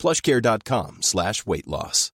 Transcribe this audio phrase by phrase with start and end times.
[0.00, 2.08] plushcare.com slash weight loss.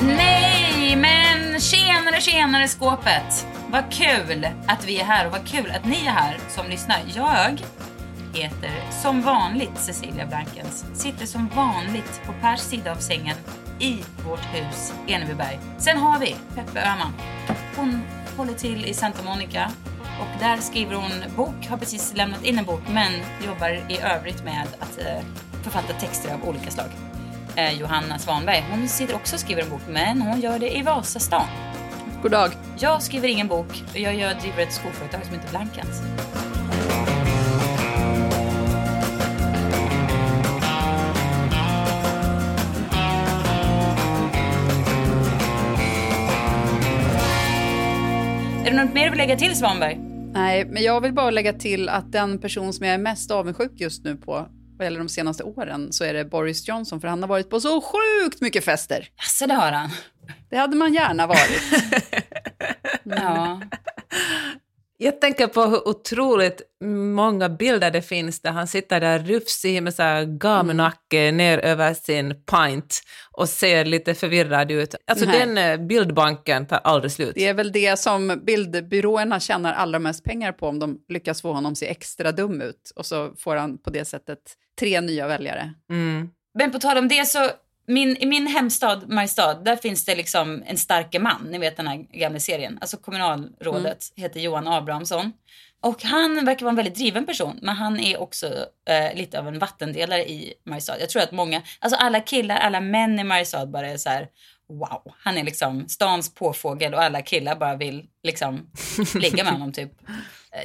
[0.00, 3.46] Nej, men tjenare, tjenare skåpet.
[3.70, 7.00] Vad kul att vi är här och vad kul att ni är här som lyssnar.
[7.14, 7.62] Jag
[8.34, 10.84] heter som vanligt Cecilia Blankens.
[10.94, 13.36] Sitter som vanligt på Pers sida av sängen
[13.80, 13.98] i
[14.28, 15.60] vårt hus Enebyberg.
[15.78, 17.12] Sen har vi Peppe Öhman.
[17.76, 18.00] Hon
[18.36, 19.72] håller till i Santa Monica
[20.22, 23.12] och där skriver hon bok, har precis lämnat in en bok men
[23.46, 25.24] jobbar i övrigt med att eh,
[25.62, 26.86] författa texter av olika slag.
[27.56, 30.82] Eh, Johanna Svanberg, hon sitter också och skriver en bok men hon gör det i
[30.82, 31.46] Vasastan.
[32.22, 32.50] God dag.
[32.78, 36.02] Jag skriver ingen bok, jag gör, driver ett skoföretag som heter Blankens.
[48.64, 50.11] Är det något mer du vill lägga till Svanberg?
[50.32, 53.72] Nej, men jag vill bara lägga till att den person som jag är mest avundsjuk
[53.74, 57.22] just nu på, vad gäller de senaste åren, så är det Boris Johnson, för han
[57.22, 59.08] har varit på så sjukt mycket fester.
[59.16, 59.90] Jaså, det har han?
[60.50, 61.62] Det hade man gärna varit.
[63.04, 63.60] Ja.
[65.02, 66.62] Jag tänker på hur otroligt
[67.14, 71.94] många bilder det finns där han sitter där rufsig med så här gamunacke ner över
[71.94, 73.00] sin pint
[73.32, 74.94] och ser lite förvirrad ut.
[75.06, 75.38] Alltså Nej.
[75.38, 77.32] den eh, bildbanken tar aldrig slut.
[77.34, 81.52] Det är väl det som bildbyråerna tjänar allra mest pengar på om de lyckas få
[81.52, 82.92] honom att se extra dum ut.
[82.96, 84.38] Och så får han på det sättet
[84.80, 85.74] tre nya väljare.
[85.90, 86.30] Mm.
[86.54, 87.50] Men på tal om det så,
[87.86, 91.48] min, i min hemstad Mariestad, där finns det liksom en starke man.
[91.50, 92.78] Ni vet den här gamla serien.
[92.80, 95.32] Alltså kommunalrådet heter Johan Abrahamsson.
[95.82, 98.46] Och han verkar vara en väldigt driven person, men han är också
[98.88, 101.00] eh, lite av en vattendelare i Mariestad.
[101.00, 104.28] Jag tror att många, alltså alla killar, alla män i Mariestad bara är så här,
[104.68, 108.70] wow, han är liksom stans påfågel och alla killar bara vill liksom
[109.14, 109.92] ligga med honom typ.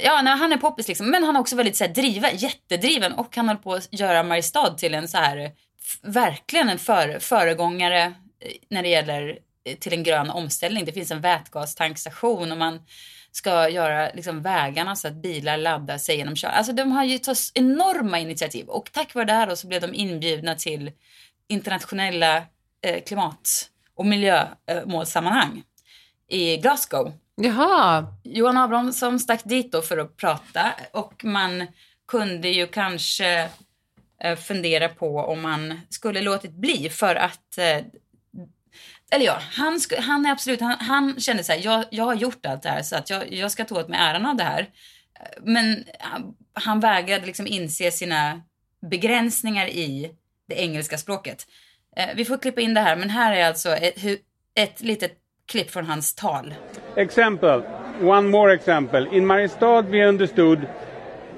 [0.02, 3.12] Ja, nej, han är poppis liksom, men han är också väldigt så här, driven, jättedriven
[3.12, 5.50] och han håller på att göra Mariestad till en så här,
[6.02, 8.12] verkligen en för, föregångare eh,
[8.68, 10.84] när det gäller eh, till en grön omställning.
[10.84, 12.80] Det finns en vätgastankstation och man
[13.32, 16.48] ska göra liksom vägarna så att bilar laddar sig genom kör.
[16.48, 19.94] Alltså de har ju tagit enorma initiativ och tack vare det här så blev de
[19.94, 20.90] inbjudna till
[21.48, 22.36] internationella
[22.82, 25.62] eh, klimat och miljömålsammanhang
[26.28, 27.12] i Glasgow.
[27.36, 31.66] Jaha, Johan Abrahamsson stack dit då för att prata och man
[32.08, 33.50] kunde ju kanske eh,
[34.24, 37.84] Eh, fundera på om man skulle låtit bli för att eh,
[39.10, 42.46] eller ja, han, han är absolut, han, han kände så här, jag, jag har gjort
[42.46, 44.60] allt det här så att jag, jag ska ta åt mig äran av det här.
[44.60, 48.42] Eh, men han, han vägrade liksom inse sina
[48.90, 50.10] begränsningar i
[50.48, 51.46] det engelska språket.
[52.14, 54.20] Vi får klippa in det här, men här är alltså ett,
[54.54, 55.12] ett litet
[55.46, 56.54] klipp från hans tal.
[56.96, 57.62] Exempel.
[58.02, 59.08] one more example.
[59.12, 60.58] In Mariestad, we understood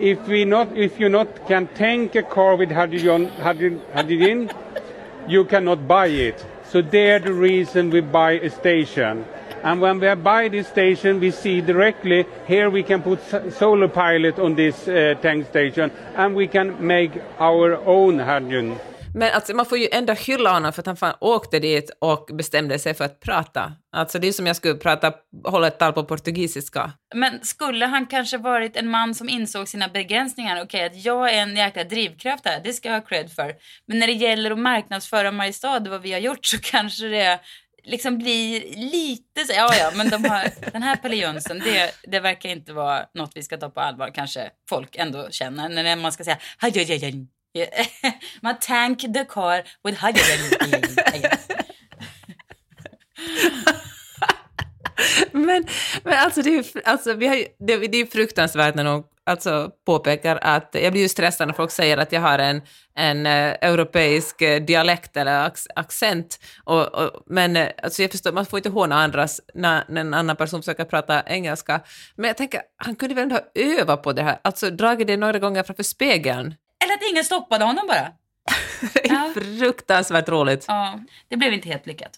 [0.00, 4.50] if we not, if you not can tank a car with hydrogen, hydrogen,
[5.28, 6.44] you cannot buy it.
[6.64, 9.26] So there the reason we buy a station.
[9.62, 13.20] And when we buy this station, we see directly here we can put
[13.52, 18.80] solar pilot on this uh, tank station, and we can make our own hydrogen.
[19.14, 22.30] Men alltså, man får ju ändå hylla honom för att han fan åkte dit och
[22.32, 23.72] bestämde sig för att prata.
[23.92, 25.12] Alltså det är som jag skulle prata,
[25.44, 26.92] hålla ett tal på portugisiska.
[27.14, 30.62] Men skulle han kanske varit en man som insåg sina begränsningar?
[30.62, 33.54] Okej, att jag är en jäkla drivkraft här, det ska jag ha cred för.
[33.86, 37.40] Men när det gäller att marknadsföra Mariestad, vad vi har gjort, så kanske det
[37.84, 42.20] liksom blir lite så, ja ja, men de har, den här Pelle Jönsson, det, det
[42.20, 46.12] verkar inte vara något vi ska ta på allvar, kanske folk ändå känner, när man
[46.12, 47.26] ska säga hajajajaj.
[48.42, 51.40] Man tank the car with hydrogen.
[55.32, 55.64] Men,
[56.04, 59.70] men alltså, det är, ju- alltså vi har det, det är fruktansvärt när någon alltså,
[59.86, 62.62] påpekar att jag blir ju stressad när folk säger att jag har en,
[62.94, 66.38] en uh, europeisk uh, dialekt eller ac accent.
[66.64, 70.14] Och, och, men uh, alltså, jag förstår, man får inte håna andras när, när en
[70.14, 71.80] annan person försöker prata engelska.
[72.16, 75.16] Men jag tänker, han kunde väl ändå ha övat på det här, alltså dragit det
[75.16, 76.54] några gånger framför spegeln.
[76.84, 78.08] Eller att ingen stoppade honom bara.
[78.94, 79.30] Det är Ja.
[79.34, 80.64] fruktansvärt roligt.
[80.68, 82.16] Ja, det blev inte helt lyckat.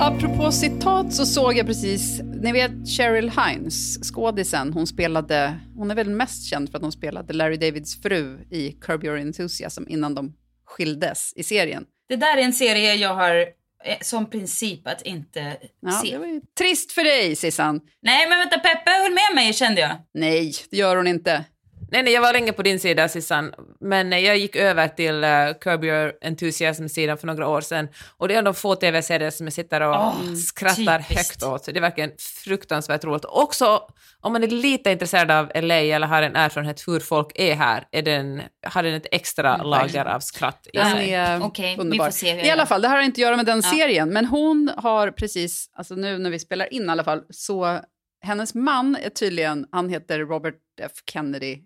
[0.00, 5.94] Apropå citat så såg jag precis, ni vet Cheryl Hines, skådisen, hon spelade, hon är
[5.94, 10.14] väl mest känd för att hon spelade Larry Davids fru i Curb Your Enthusiasm innan
[10.14, 10.34] de
[10.66, 11.84] skildes i serien.
[12.08, 13.36] Det där är en serie jag har
[13.84, 16.10] eh, som princip att inte Ja, se.
[16.12, 17.80] det var ju trist för dig, Sissan.
[18.02, 19.96] Nej, men vänta, Peppe höll med mig kände jag.
[20.14, 21.44] Nej, det gör hon inte.
[21.92, 25.58] Nej, nej, jag var länge på din sida, Sissan, men jag gick över till uh,
[25.60, 27.88] Curb Your Enthusiasm-sidan för några år sedan.
[28.16, 31.16] Och det är de få tv-serier som jag sitter och Åh, skrattar typiskt.
[31.16, 31.64] högt åt.
[31.64, 32.10] Det är verkligen
[32.44, 33.24] fruktansvärt roligt.
[33.24, 33.82] Också
[34.20, 37.84] om man är lite intresserad av LA eller har en erfarenhet hur folk är här,
[37.90, 41.14] är den, har den ett extra lager av skratt i sig.
[41.14, 42.04] är Okej, vi underbar.
[42.04, 43.70] får se hur I alla fall, det här har inte att göra med den Ja.
[43.70, 47.80] serien, men hon har precis, alltså nu när vi spelar in i alla fall, så
[48.24, 50.92] hennes man är tydligen, han heter Robert F.
[51.12, 51.58] Kennedy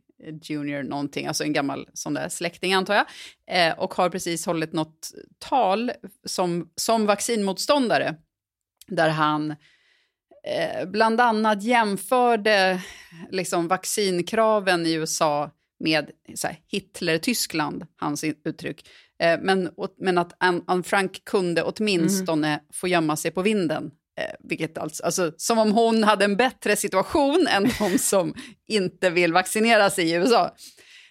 [0.43, 0.83] Jr.
[0.83, 3.07] någonting, alltså en gammal sån där släkting antar jag,
[3.51, 5.93] eh, och har precis hållit något tal
[6.25, 8.15] som, som vaccinmotståndare,
[8.87, 9.51] där han
[10.47, 12.83] eh, bland annat jämförde
[13.31, 16.11] liksom, vaccinkraven i USA med
[16.69, 18.89] Hitler-Tyskland, hans uttryck.
[19.19, 23.91] Eh, men, men att Anne, Frank kunde åtminstone få gömma sig på vinden.
[24.19, 28.35] Eh, vilket alltså, alltså, som om hon hade en bättre situation än de som
[28.69, 30.55] inte vill vaccinera sig i USA.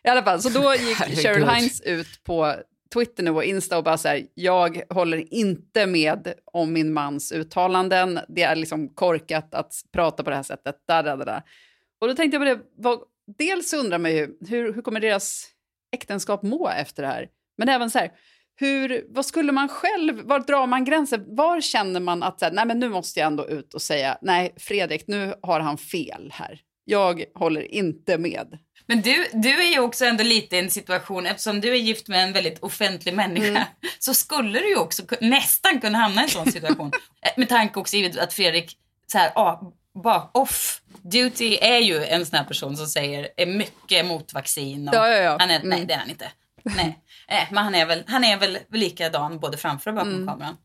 [0.03, 1.23] I alla fall, så då gick Herregud.
[1.23, 2.55] Cheryl Hines ut på
[2.93, 7.31] Twitter nu och Insta och bara så här, jag håller inte med om min mans
[7.31, 8.19] uttalanden.
[8.27, 10.75] Det är liksom korkat att prata på det här sättet.
[10.87, 11.41] Där, där, där, där.
[12.01, 12.99] Och då tänkte jag på det, vad,
[13.37, 15.47] dels undrar man ju, hur, hur kommer deras
[15.91, 17.27] äktenskap må efter det här?
[17.57, 18.11] Men även så här,
[18.55, 21.35] hur, vad skulle man själv, var drar man gränsen?
[21.35, 24.17] Var känner man att så här, nej men nu måste jag ändå ut och säga,
[24.21, 26.59] nej Fredrik, nu har han fel här.
[26.85, 28.57] Jag håller inte med.
[28.87, 32.07] Men du, du är ju också ändå lite i en situation, eftersom du är gift
[32.07, 33.63] med en väldigt offentlig människa, Mm.
[33.99, 36.91] så skulle du ju också nästan kunna hamna i en sån situation.
[37.21, 38.77] Eh, med tanke också givet att Fredrik,
[39.11, 39.73] så här, ah,
[40.03, 44.87] bak, off duty är ju en sån här person som säger, är mycket emot vaccin.
[44.89, 45.37] Och Ja, ja, ja.
[45.39, 45.87] Han är, Nej, Mm.
[45.87, 46.31] det är han inte.
[46.77, 50.27] Nej, eh, men han är, väl, han är väl likadan både framför och bakom Mm.
[50.27, 50.57] kameran.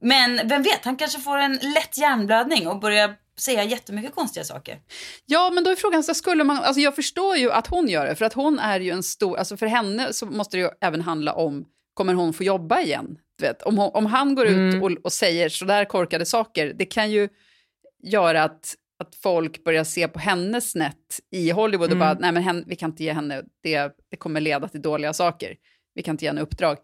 [0.00, 4.78] Men vem vet, han kanske får en lätt hjärnblödning och börjar säga jättemycket konstiga saker.
[5.26, 8.06] Ja, men då är frågan, så skulle man, alltså jag förstår ju att hon gör
[8.06, 10.68] det, för att hon är ju en stor, alltså för henne så måste det ju
[10.80, 11.64] även handla om,
[11.94, 13.18] kommer hon få jobba igen?
[13.38, 16.84] Du vet, om, hon, om han går ut och, och säger sådär korkade saker, det
[16.84, 17.28] kan ju
[18.02, 22.42] göra att, att folk börjar se på henne snett i Hollywood och bara, nej men
[22.42, 25.56] hen, vi kan inte ge henne, det, det kommer leda till dåliga saker.
[25.94, 26.78] Vi kan inte ge henne uppdrag.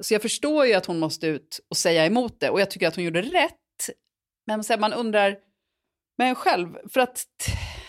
[0.00, 2.88] Så jag förstår ju att hon måste ut och säga emot det, och jag tycker
[2.88, 3.56] att hon gjorde rätt.
[4.46, 5.36] Men så här, man undrar,
[6.18, 7.26] men själv, för att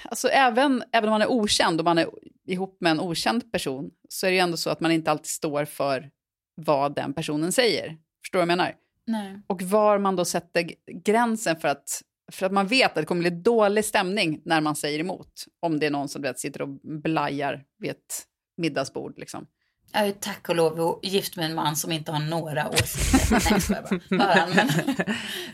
[0.04, 2.09] alltså, även, även om man är okänd och man är
[2.48, 5.27] ihop med en okänd person så är det ju ändå så att man inte alltid
[5.27, 6.09] står för
[6.56, 7.98] vad den personen säger.
[8.24, 8.75] Förstår du vad jag menar?
[9.07, 9.42] Nej.
[9.48, 10.71] Och var man då sätter
[11.04, 12.01] gränsen för att,
[12.33, 15.45] för att man vet att det kommer bli dålig stämning när man säger emot.
[15.59, 18.25] Om det är någon som du vet, sitter och blajar vid ett
[18.57, 19.19] middagsbord.
[19.19, 19.47] Liksom.
[19.91, 23.30] Jag är tack och lov gift med en man som inte har några åsikter.
[23.39, 24.47] Nej, jag bara.
[24.56, 24.69] Men,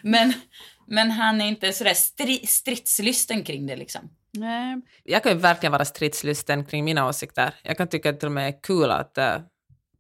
[0.02, 0.34] men,
[0.88, 4.10] men han är inte sådär stri, stridslysten kring det liksom.
[4.32, 4.82] Nej.
[5.04, 7.54] Jag kan ju verkligen vara stridslysten kring mina åsikter.
[7.64, 9.36] Jag kan tycka att det är kul att äh,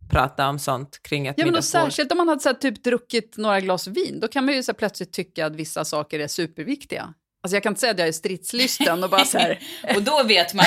[0.10, 1.82] prata om sånt kring ett Ja, men middagsbord.
[1.82, 4.64] särskilt om man hade så här, typ druckit några glas vin, då kan man ju
[4.64, 7.14] så här, plötsligt tycka att vissa saker är superviktiga.
[7.44, 9.60] Alltså jag kan inte säga att jag är stridslysten och bara så här...
[9.96, 10.66] Och då vet man,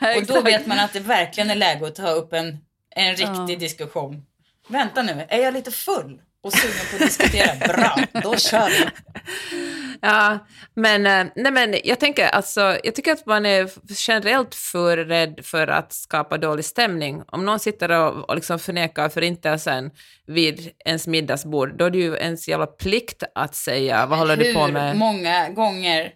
[0.16, 2.58] och då vet man att det verkligen är läge att ta upp en,
[2.90, 3.56] en riktig Ja.
[3.58, 4.22] diskussion.
[4.68, 7.54] Vänta nu, är jag lite full och sugen på att diskutera?
[7.74, 8.84] Bra, då kör vi.
[10.00, 10.38] Ja,
[10.74, 13.70] men, eh, nej men jag tänker alltså, jag tycker att man är
[14.08, 17.22] generellt för rädd för att skapa dålig stämning.
[17.26, 19.90] Om någon sitter och, och liksom förnekar förintelsen
[20.26, 24.54] vid ens middagsbord, då är det ju ens jävla plikt att säga, vad håller du
[24.54, 24.96] på Hur med?
[24.96, 26.12] många gånger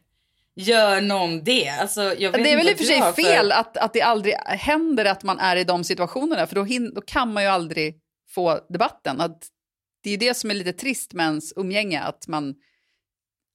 [0.57, 1.69] gör någon det?
[1.69, 4.35] Alltså, jag vet Det är väl i och för sig fel att, att det aldrig
[4.47, 7.95] händer att man är i de situationerna, för då, hin- då kan man ju aldrig
[8.35, 9.21] få debatten.
[9.21, 9.39] Att
[10.03, 12.55] det är ju det som är lite trist med ens umgänge, att man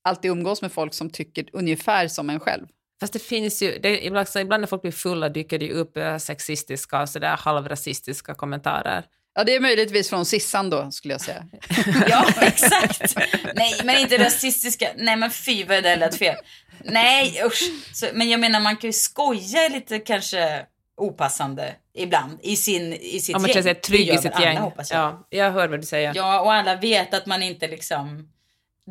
[0.05, 2.67] alltid umgås med folk som tycker ungefär som en själv.
[3.00, 5.71] Fast det finns ju, det, ibland, så ibland när folk blir fulla dyker det ju
[5.74, 9.05] upp eh, sexistiska och sådär halvrasistiska kommentarer.
[9.35, 11.45] Ja, det är möjligtvis från Sissan då, skulle jag säga.
[12.09, 13.15] Ja, exakt.
[13.55, 14.89] Nej, men inte rasistiska.
[14.97, 16.35] Nej, men fy vad det lät fel.
[16.83, 17.71] Nej, usch.
[17.93, 20.65] Så, men jag menar, man kan ju skoja lite kanske
[20.97, 23.53] opassande ibland i, sin, i sitt Om man gäng.
[23.53, 24.55] känner sig trygg i sitt alla, gäng.
[24.55, 24.74] jag.
[24.89, 26.12] Ja, jag hör vad du säger.
[26.15, 28.29] Ja, och alla vet att man inte liksom...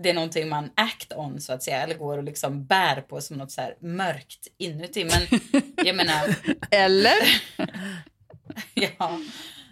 [0.02, 1.82] Det är någonting man act on, så att säga.
[1.82, 5.04] Eller går och liksom bär på som något så här mörkt inuti.
[5.04, 5.40] Men
[5.86, 6.34] jag menar...
[6.70, 7.42] Eller?
[8.74, 9.20] Ja.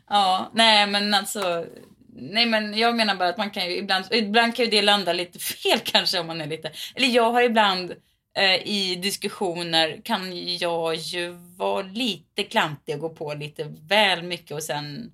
[0.08, 1.66] ja, nej men alltså.
[2.14, 5.12] Nej men jag menar bara att man kan ju ibland, ibland kan ju det landa
[5.12, 7.92] lite fel kanske om man är lite, eller jag har ibland
[8.36, 14.52] eh, i diskussioner kan jag ju vara lite klantig och gå på lite väl mycket
[14.52, 15.12] och sen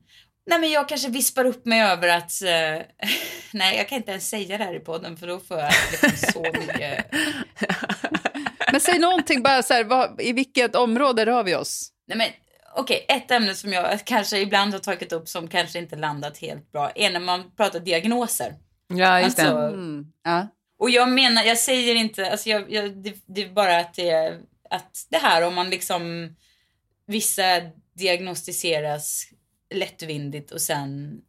[0.49, 2.87] Nej men jag kanske vispar upp mig över att, eh,
[3.53, 6.33] nej jag kan inte ens säga det här i podden för då får jag liksom
[6.33, 7.07] så mycket.
[8.73, 11.93] Men säg någonting bara så här, vad, i vilket område rör vi oss?
[12.07, 12.29] Nej men
[12.77, 16.73] okej, ett ämne som jag kanske ibland har tagit upp som kanske inte landat helt
[16.73, 18.55] bra är när man pratar diagnoser.
[18.89, 19.43] Ja, just det.
[19.43, 20.07] Alltså, Mm.
[20.25, 20.49] Ja.
[20.79, 24.39] Och jag menar, jag säger inte, alltså jag, jag, det, det är bara att det,
[24.71, 26.35] att det här om man liksom,
[27.07, 27.43] vissa
[27.95, 29.25] diagnostiseras
[29.75, 31.21] lättvindigt och sen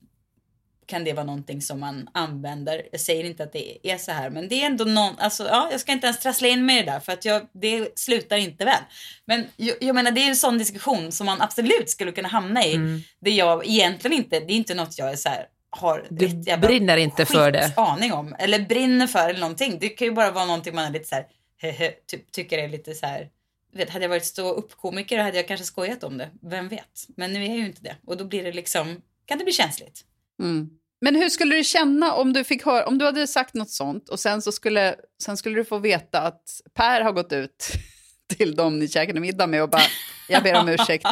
[0.90, 2.88] kan det vara någonting som man använder.
[2.92, 5.68] Jag säger inte att det är så här, men det är ändå någon, alltså ja,
[5.72, 8.38] jag ska inte ens trassla in mig i det där för att jag, det slutar
[8.38, 8.84] inte väl.
[9.26, 12.66] Men jag, jag menar, det är en sån diskussion som man absolut skulle kunna hamna
[12.66, 12.76] i.
[12.76, 13.02] Mm.
[13.22, 16.62] Det jag egentligen inte, det är inte något jag är så här, har Du rätt
[16.62, 17.74] brinner inte för det.
[17.78, 18.36] aning om.
[18.40, 19.78] Eller brinner för eller någonting.
[19.80, 21.26] Det kan ju bara vara någonting man är lite så här,
[21.62, 23.30] hehe, typ, tycker är lite så här.
[23.74, 26.30] Vet, hade jag varit stå upp komiker hade jag kanske skojat om det.
[26.42, 27.06] Vem vet?
[27.18, 27.96] Men nu är jag ju inte det.
[28.08, 30.02] Och då blir det liksom, kan det bli känsligt.
[30.42, 30.70] Mm.
[31.02, 34.10] Men hur skulle du känna om du fick höra, om du hade sagt något sånt
[34.10, 37.68] och sen så skulle, sen skulle du få veta att Per har gått ut
[38.38, 39.82] till dem ni käkade middag med och bara,
[40.30, 41.08] jag ber om ursäkt,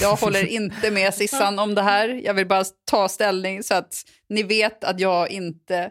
[0.00, 3.94] jag håller inte med Sissan om det här, jag vill bara ta ställning så att
[4.28, 5.90] ni vet att jag inte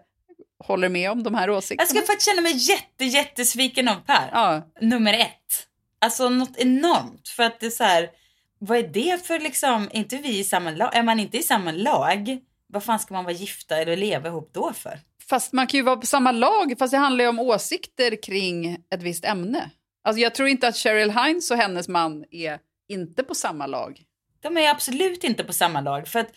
[0.64, 1.88] håller med om de här Jag åsikterna.
[1.88, 4.30] ska faktiskt känna mig jätte, jättesviken av Per.
[4.32, 5.68] Ja, Nummer ett.
[6.02, 7.30] Alltså något enormt.
[7.30, 8.10] För att det är så här,
[8.60, 10.96] vad är det för liksom, är inte vi i samma lag?
[10.96, 12.40] Är man inte i samma lag?
[12.68, 15.00] Vad fan ska man vara gifta eller leva ihop då för?
[15.32, 18.78] fast man kan ju vara på samma lag, fast det handlar ju om åsikter kring
[18.90, 19.70] ett visst ämne.
[20.04, 24.02] Alltså jag tror inte att Cheryl Hines och hennes man är inte på samma lag.
[24.42, 26.08] De är absolut inte på samma lag.
[26.08, 26.32] För att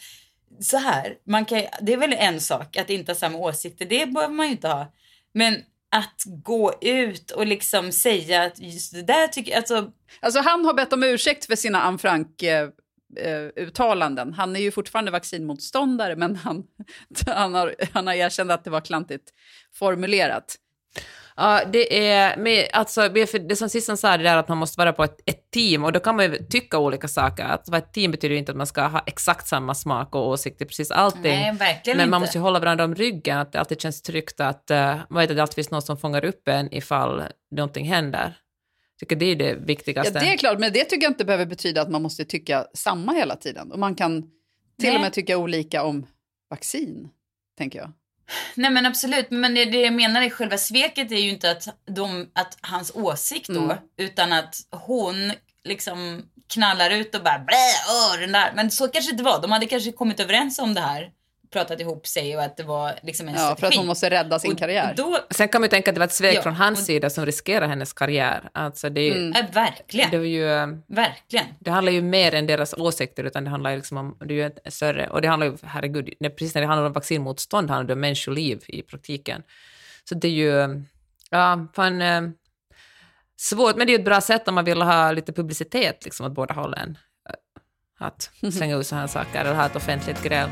[0.60, 4.06] så här, man kan, det är väl en sak att inte ha samma åsikter, det
[4.06, 4.92] behöver man ju inte ha.
[5.32, 5.62] Men
[5.94, 10.64] att gå ut och liksom säga att just det där tycker jag, alltså Alltså han
[10.64, 14.28] har bett om ursäkt för sina Anne Frank-uttalanden.
[14.28, 16.64] Eh, eh, han är ju fortfarande vaccinmotståndare, men han,
[17.26, 19.32] han, har, han har erkänt att det var klantigt
[19.74, 20.56] formulerat.
[21.36, 24.92] Ja, det är med, alltså, det som Sissan sa, det där att man måste vara
[24.92, 27.44] på ett, ett team, och då kan man ju tycka olika saker.
[27.44, 30.28] Att vara ett team betyder ju inte att man ska ha exakt samma smak och
[30.28, 31.22] åsikt i precis allting.
[31.22, 32.10] nej verkligen Men inte.
[32.10, 34.70] man måste ju hålla varandra om ryggen, att det alltid känns tryggt att
[35.08, 38.36] man vet att det alltid finns någon som fångar upp en ifall någonting händer.
[38.90, 40.18] Jag tycker det är det Ja, viktigaste.
[40.20, 43.12] det är klart, men det tycker jag inte behöver betyda att man måste tycka samma
[43.12, 43.72] hela tiden.
[43.72, 44.30] Och man kan till
[44.78, 44.94] Nej.
[44.94, 46.06] och med tycka olika om
[46.50, 47.08] vaccin,
[47.58, 47.92] tänker jag.
[48.54, 51.68] Nej men absolut, men det, det jag menar är själva sveket är ju inte att,
[51.86, 53.76] de, att hans åsikt då, Mm.
[53.96, 55.32] utan att hon
[55.64, 57.56] liksom knallar ut och bara blä,
[57.88, 58.52] åh, den där.
[58.54, 59.42] Men så kanske det inte var.
[59.42, 61.10] De hade kanske kommit överens om det här,
[61.54, 63.78] pratat ihop sig och att det var liksom en Ja, för att strategi.
[63.78, 64.94] hon måste rädda sin och, karriär.
[64.96, 66.86] Då, Sen kan man ju tänka att det var ett svek Ja, från hans och-
[66.86, 68.48] sida som riskerar hennes karriär.
[68.52, 69.32] Alltså det, är ju- Mm.
[69.36, 71.46] ja, verkligen, det, var ju, eh, verkligen.
[71.60, 74.36] det handlar ju mer än deras åsikter, utan det handlar ju liksom om, det är
[74.36, 77.70] ju ett större, och det handlar ju, herregud, när, precis när det handlar om vaccinmotstånd
[77.70, 79.42] handlar det om människoliv i praktiken.
[80.08, 80.82] Så det är ju,
[81.30, 82.22] ja, fan, eh,
[83.36, 86.26] svårt, men det är ju ett bra sätt om man vill ha lite publicitet liksom
[86.26, 86.98] åt båda hållen.
[87.98, 90.48] Att slänga ut sådana här saker, eller ha ett offentligt gräl.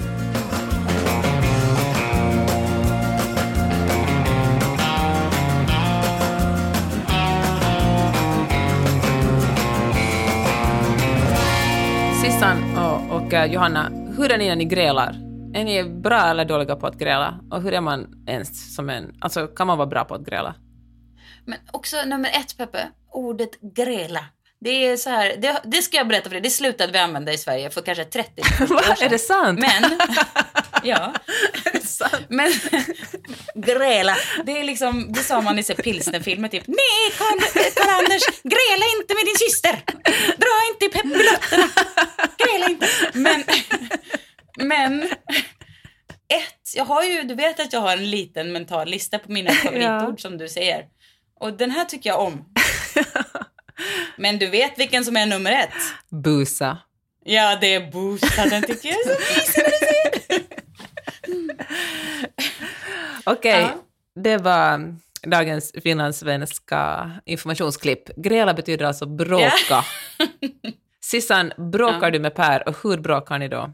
[12.22, 15.08] Sissan och, och eh, Johanna, hur är ni när ni grälar?
[15.54, 17.40] Är ni bra eller dåliga på att gräla?
[17.50, 19.14] Och hur är man ens som en...
[19.20, 20.54] Alltså, kan man vara bra på att gräla?
[21.44, 24.24] Men också nummer ett Peppe, ordet gräla.
[24.60, 27.32] Det är så här, det, det ska jag berätta för dig, det slutade vi använda
[27.32, 28.76] i Sverige för kanske 30 Va?
[28.76, 29.06] år sedan.
[29.06, 29.60] Är det sant?
[29.60, 29.82] Men,
[30.82, 31.14] ja.
[32.28, 32.52] Men
[33.54, 36.66] gräla, det är liksom, det sa man i pilsnerfilmer typ.
[36.66, 39.82] Nej Karl- Karl-Anders, gräla inte med din syster.
[40.36, 41.68] Dra inte i pepilotterna.
[42.38, 42.88] Gräla inte.
[43.12, 43.44] Men,
[44.68, 45.02] men
[46.28, 49.50] ett, jag har ju, du vet att jag har en liten mental lista på mina
[49.52, 50.84] favoritord som du säger.
[51.40, 52.44] Och den här tycker jag om.
[54.16, 55.74] Men du vet vilken som är nummer ett?
[56.24, 56.78] Busa.
[57.24, 58.46] Ja, det är Boosta.
[58.46, 60.42] Den tycker jag är så mysig när du säger det.
[63.26, 63.82] Okej, Ja.
[64.14, 68.16] det var dagens finlandssvenska informationsklipp.
[68.16, 69.84] Gräla betyder alltså bråka.
[71.04, 73.72] Sissan, bråkar du med Per och hur bråkar ni då?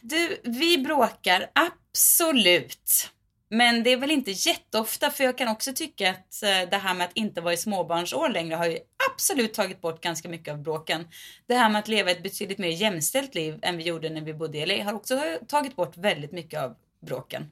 [0.00, 3.10] Du, vi bråkar absolut.
[3.48, 6.94] Men det är väl inte jätteofta för jag kan också tycka att eh, det här
[6.94, 8.78] med att inte vara i småbarnsår längre har ju
[9.12, 11.08] absolut tagit bort ganska mycket av bråken.
[11.46, 14.34] Det här med att leva ett betydligt mer jämställt liv än vi gjorde när vi
[14.34, 16.74] bodde i LA har också tagit bort väldigt mycket av
[17.06, 17.50] bråken.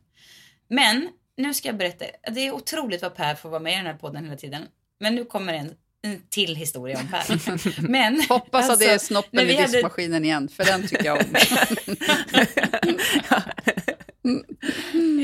[0.69, 3.87] Men nu ska jag berätta, det är otroligt vad Per får vara med i den
[3.87, 4.62] här podden hela tiden.
[5.00, 5.75] Men nu kommer en
[6.05, 7.83] en till historia om Per.
[7.88, 11.19] Men, Hoppas att det är alltså, snoppen i hade- diskmaskinen igen, för den tycker jag
[11.19, 11.25] om.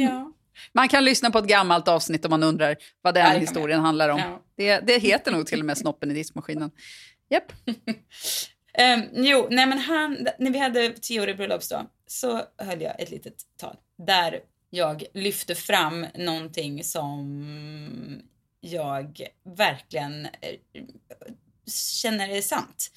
[0.08, 0.32] Ja.
[0.72, 4.08] Man kan lyssna på ett gammalt avsnitt om man undrar vad den kan historien handlar
[4.08, 4.18] om.
[4.18, 4.42] Ja.
[4.56, 6.70] Det, det heter nog till och med snoppen i diskmaskinen.
[7.30, 7.52] Japp.
[8.74, 13.34] Ehm, jo, nej men han, när vi hade tioårig bröllopsdag så höll jag ett litet
[13.60, 13.76] tal
[14.06, 14.40] där
[14.70, 18.22] jag lyfte fram någonting som
[18.60, 20.56] jag verkligen eh,
[22.00, 22.90] känner är sant.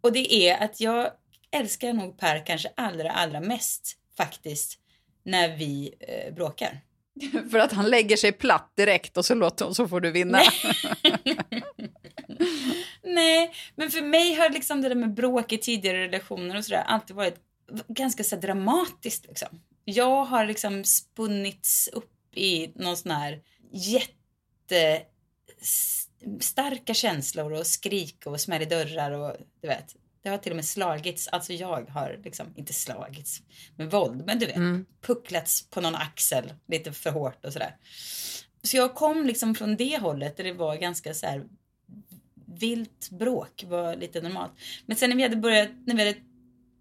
[0.00, 1.10] Och det är att jag
[1.50, 4.78] älskar nog Per kanske allra, allra mest faktiskt
[5.24, 6.80] när vi eh, bråkar.
[7.50, 10.40] För att han lägger sig platt direkt och så, låter, och så får du vinna.
[13.02, 16.82] Nej, men för mig har liksom det där med bråk i tidigare relationer och sådär
[16.86, 17.36] alltid varit
[17.88, 19.60] ganska så dramatiskt liksom.
[19.84, 25.02] Jag har liksom spunnits upp i någon sån här jätte
[25.60, 26.08] s-
[26.40, 29.96] starka känslor och skrik och smäll i dörrar och du vet.
[30.22, 33.42] Det har till och med slagits, alltså jag har liksom inte slagits
[33.76, 34.56] med våld, men du vet,
[35.00, 37.76] pucklats på någon axel lite för hårt och sådär.
[38.62, 41.44] Så jag kom liksom från det hållet där det var ganska så här
[42.46, 44.52] vilt bråk var lite normalt.
[44.86, 46.18] Men sen när vi hade börjat, när vi hade,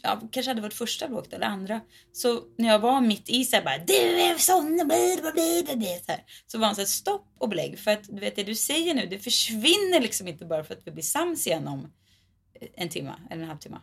[0.02, 3.56] ja, kanske hade varit första bråket eller andra, så när jag var mitt i så
[3.56, 6.76] här bara du är sån och bli, bli, bli, bli, så, här, så var han
[6.76, 10.00] så här stopp och belägg för att du vet det du säger nu, det försvinner
[10.00, 11.92] liksom inte bara för att vi blir sams igen om
[12.62, 13.80] eh, en timme eller en halvtimme.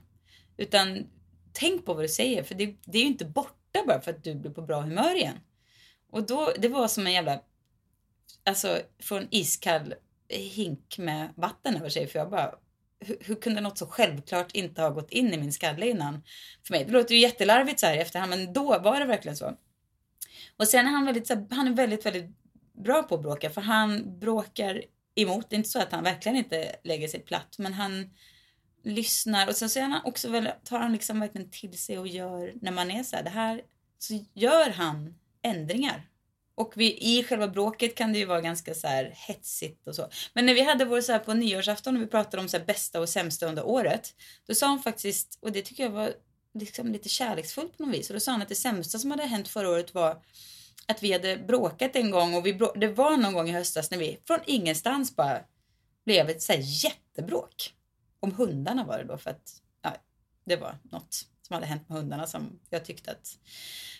[0.56, 1.06] Utan
[1.52, 4.24] tänk på vad du säger för det, det är ju inte borta bara för att
[4.24, 5.36] du blir på bra humör igen.
[6.10, 7.40] Och då, det var som en jävla,
[8.44, 9.94] alltså från iskall
[10.28, 12.54] hink med vatten över sig för jag bara
[13.00, 16.22] hur, hur kunde något så självklart inte ha gått in i min skalle innan?
[16.66, 19.36] För mig, det låter ju jättelarvigt så här i efterhand men då var det verkligen
[19.36, 19.56] så.
[20.56, 22.30] Och sen är han väldigt, så här, han är väldigt, väldigt
[22.72, 24.82] bra på att bråka för han bråkar
[25.14, 25.50] emot.
[25.50, 28.10] Det är inte så att han verkligen inte lägger sig platt men han
[28.84, 32.08] lyssnar och sen så är han också väldigt, tar han liksom verkligen till sig och
[32.08, 33.62] gör när man är så här, det här
[33.98, 36.08] så gör han ändringar.
[36.56, 40.08] Och vi, i själva bråket kan det ju vara ganska så här hetsigt och så.
[40.32, 42.64] Men när vi hade vår så här på nyårsafton och vi pratade om så här
[42.64, 44.14] bästa och sämsta under året.
[44.46, 46.12] Då sa han faktiskt, och det tycker jag var
[46.54, 48.10] liksom lite kärleksfullt på något vis.
[48.10, 50.22] Och då sa han att det sämsta som hade hänt förra året var
[50.86, 53.90] att vi hade bråkat en gång och vi brå- det var någon gång i höstas
[53.90, 55.40] när vi från ingenstans bara
[56.04, 57.74] blev ett så här jättebråk.
[58.20, 59.96] Om hundarna var det då för att ja,
[60.44, 63.38] det var något som hade hänt med hundarna som jag tyckte att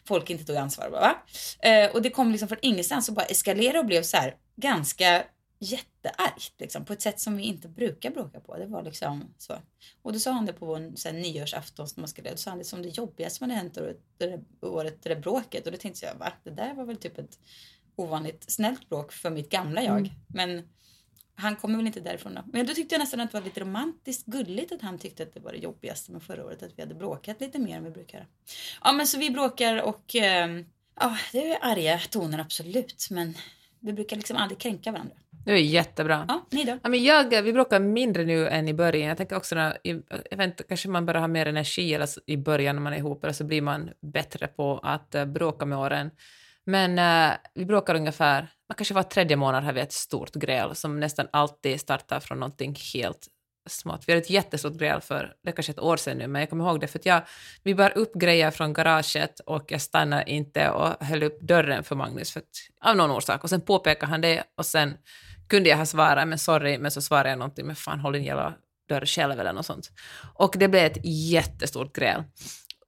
[0.04, 1.68] folk inte tog ansvar för.
[1.68, 5.24] Eh, och det kom liksom från ingenstans och bara eskalerade och blev så här ganska
[5.58, 8.56] jätteargt liksom, på ett sätt som vi inte brukar bråka på.
[8.56, 9.54] Det var liksom så.
[10.02, 12.50] Och då sa han det på vår så här, nyårsafton som man skulle, då sa
[12.50, 15.66] han det som det jobbigaste som hade hänt året, det året, det där bråket.
[15.66, 16.32] Och då tänkte jag, va?
[16.44, 17.38] Det där var väl typ ett
[17.96, 20.10] ovanligt snällt bråk för mitt gamla jag.
[20.28, 20.68] Men
[21.36, 22.42] han kommer väl inte därifrån då.
[22.52, 25.34] Men då tyckte jag nästan att det var lite romantiskt gulligt att han tyckte att
[25.34, 26.62] det var det jobbigaste med förra året.
[26.62, 28.26] Att vi hade bråkat lite mer än vi brukar.
[28.84, 30.64] Ja men så vi bråkar och ehm,
[31.00, 33.08] ja det är arga toner absolut.
[33.10, 33.34] Men
[33.80, 35.16] vi brukar liksom aldrig kränka varandra.
[35.46, 36.24] Det är jättebra.
[36.28, 36.78] Ja, ni då?
[36.82, 39.08] Ja, men jag, vi bråkar mindre nu än i början.
[39.08, 42.20] Jag tänker också när, jag vet inte, kanske man bara har mer energi eller så,
[42.26, 45.66] i början när man är ihop, eller så blir man bättre på att uh, bråka
[45.66, 46.10] med åren.
[46.66, 50.74] Men eh, vi bråkar ungefär, man kanske var tredje månad har vi ett stort gräl
[50.74, 53.28] som nästan alltid startar från någonting helt
[53.68, 54.04] smått.
[54.06, 56.50] Vi hade ett jättestort gräl för, det är kanske ett år sedan nu, men jag
[56.50, 57.22] kommer ihåg det för att jag,
[57.62, 61.96] vi bar upp grejer från garaget och jag stannade inte och höll upp dörren för
[61.96, 62.46] Magnus för att,
[62.80, 63.44] av någon orsak.
[63.44, 64.96] Och sen påpekade han det och sen
[65.48, 68.24] kunde jag ha svarat, men sorry, men så svarade jag någonting, men fan håll din
[68.24, 68.54] jävla
[68.88, 69.90] dörr själv eller något sånt.
[70.34, 72.22] Och det blev ett jättestort gräl.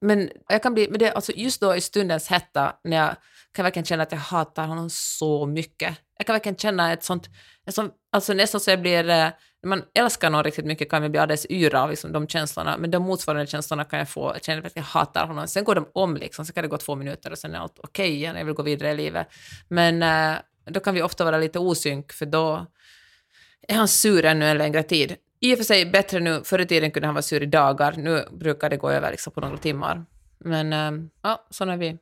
[0.01, 3.15] Men jag kan bli, men det, alltså just då i stundens hetta, när jag
[3.53, 5.97] kan verkligen känna att jag hatar honom så mycket.
[6.17, 7.29] Jag kan verkligen känna ett sånt,
[7.67, 9.33] ett sånt alltså nästan så jag blir, när
[9.63, 12.91] man älskar någon riktigt mycket kan man bli alldeles yra av liksom, de känslorna, men
[12.91, 15.47] de motsvarande känslorna kan jag få, jag känner att jag hatar honom.
[15.47, 17.79] Sen går de om liksom, sen kan det gå två minuter och sen är allt
[17.79, 19.27] okej igen, jag vill gå vidare i livet.
[19.67, 22.65] Men eh, då kan vi ofta vara lite osynk, för då
[23.67, 25.15] är han sur ännu en längre tid.
[25.39, 27.93] I och för sig bättre nu, förr i tiden kunde han vara sur i dagar,
[27.97, 30.05] nu brukar det gå över liksom på några timmar.
[30.37, 31.97] Men eh, ja, sådana är vi.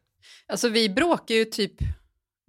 [0.48, 1.74] Alltså vi bråkar ju typ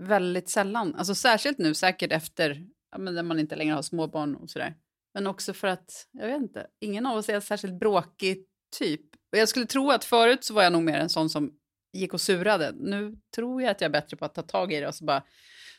[0.03, 0.95] väldigt sällan.
[0.95, 4.75] Alltså särskilt nu, säkert efter ja, men när man inte längre har småbarn och sådär.
[5.15, 8.45] Men också för att, jag vet inte, ingen av oss är särskilt bråkig
[8.79, 9.01] typ.
[9.33, 11.53] Och jag skulle tro att förut så var jag nog mer en sån som
[11.93, 12.73] gick och surade.
[12.77, 15.05] Nu tror jag att jag är bättre på att ta tag i det och så
[15.05, 15.23] bara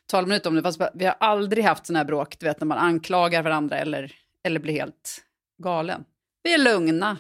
[0.05, 0.61] tala minut om det.
[0.61, 3.77] Fast bara- vi har aldrig haft sådana här bråk, du vet när man anklagar varandra
[3.77, 5.21] eller, eller blir helt
[5.57, 6.05] galen.
[6.43, 7.17] Vi är lugna.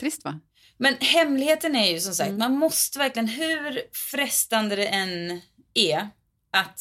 [0.00, 0.40] Trist va?
[0.82, 2.38] Men hemligheten är ju som sagt, Mm.
[2.38, 5.40] man måste verkligen, hur frestande det än
[5.74, 6.08] är,
[6.52, 6.80] att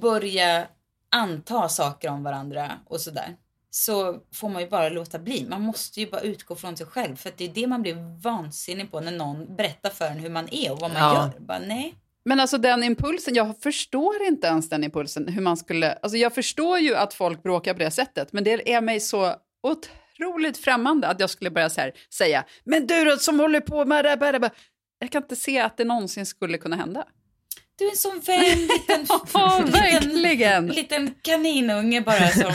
[0.00, 0.66] börja
[1.10, 3.36] anta saker om varandra och sådär.
[3.70, 5.46] så får man ju bara låta bli.
[5.48, 7.16] Man måste ju bara utgå från sig själv.
[7.16, 10.30] För att det är det man blir vansinnig på när någon berättar för en hur
[10.30, 11.14] man är och vad man Ja.
[11.34, 11.40] gör.
[11.40, 11.94] Bara, nej.
[12.24, 15.28] Men alltså den impulsen, jag förstår inte ens den impulsen.
[15.28, 18.72] Hur man skulle, alltså jag förstår ju att folk bråkar på det sättet, men det
[18.72, 19.90] är mig så otroligt
[20.64, 24.04] främmande att jag skulle börja så här, säga “men du då som håller på med
[24.04, 24.50] det här, bara."
[24.98, 27.06] Jag kan inte se att det någonsin skulle kunna hända.
[27.78, 32.52] Du är en sån vän, liten, Ja, liten, liten kaninunge bara som,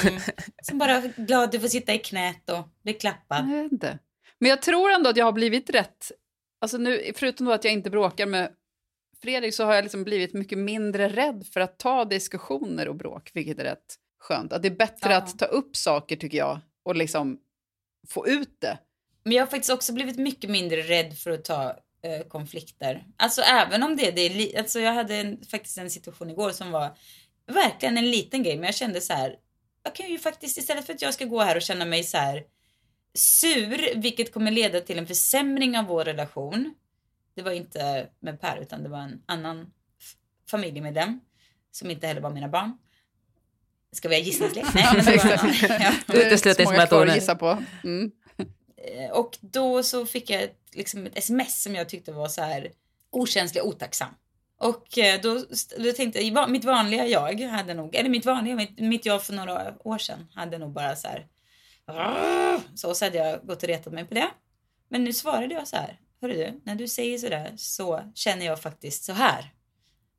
[0.63, 3.49] som bara är glad du får sitta i knät och bli klappad.
[3.49, 3.99] Jag inte.
[4.39, 6.11] Men jag tror ändå att jag har blivit rätt,
[6.61, 8.51] alltså nu, förutom att jag inte bråkar med
[9.21, 13.31] Fredrik så har jag liksom blivit mycket mindre rädd för att ta diskussioner och bråk,
[13.33, 14.53] vilket är rätt skönt.
[14.53, 15.17] Att det är bättre Ja.
[15.17, 17.37] att ta upp saker tycker jag och liksom
[18.07, 18.77] få ut det.
[19.23, 21.69] Men jag har faktiskt också blivit mycket mindre rädd för att ta
[22.03, 23.05] eh, konflikter.
[23.17, 26.71] Alltså även om det, det är alltså jag hade en, faktiskt en situation igår som
[26.71, 26.97] var
[27.47, 29.35] verkligen en liten grej men jag kände så här
[29.83, 32.17] jag kan ju faktiskt istället för att jag ska gå här och känna mig så
[32.17, 32.43] här
[33.13, 36.73] sur vilket kommer leda till en försämring av vår relation.
[37.35, 39.71] Det var inte med Per utan det var en annan
[40.49, 41.19] familjemedlem
[41.71, 42.77] som inte heller var mina barn.
[43.93, 44.65] Ska vi ha gissningslek?
[44.75, 45.05] Nej, men
[45.81, 45.93] ja.
[46.13, 47.15] Utesluter kvar att metoder.
[47.15, 47.63] gissa på.
[47.83, 48.11] Mm.
[48.77, 52.41] Eh, Och då så fick jag ett, liksom ett sms som jag tyckte var så
[52.41, 52.71] här
[53.11, 54.09] okänslig och otacksam.
[54.59, 55.45] Och eh, då,
[55.77, 59.33] då tänkte jag, mitt vanliga jag hade nog, eller mitt vanliga, mitt, mitt jag för
[59.33, 61.27] några år sedan hade nog bara så här.
[62.75, 64.29] Så, så hade jag gått och retat mig på det.
[64.89, 65.99] Men nu svarade jag så här.
[66.21, 69.53] Hörru du, när du säger så där så känner jag faktiskt så här.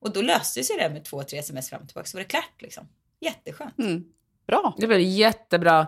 [0.00, 2.28] Och då löste sig det med två, tre sms fram och tillbaka så var det
[2.28, 2.88] klart liksom.
[3.24, 3.78] Jätteskönt.
[3.78, 4.04] Mm.
[4.46, 4.74] Bra.
[4.78, 5.86] Det väl jättebra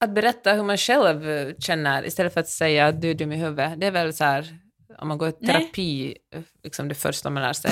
[0.00, 3.80] att berätta hur man själv känner istället för att säga du är dum i huvudet.
[3.80, 4.58] Det är väl så här,
[4.98, 6.16] om man går i terapi,
[6.62, 7.70] liksom det första man lär sig.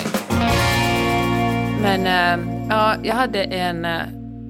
[1.83, 4.03] Men eh, ja, jag hade en eh,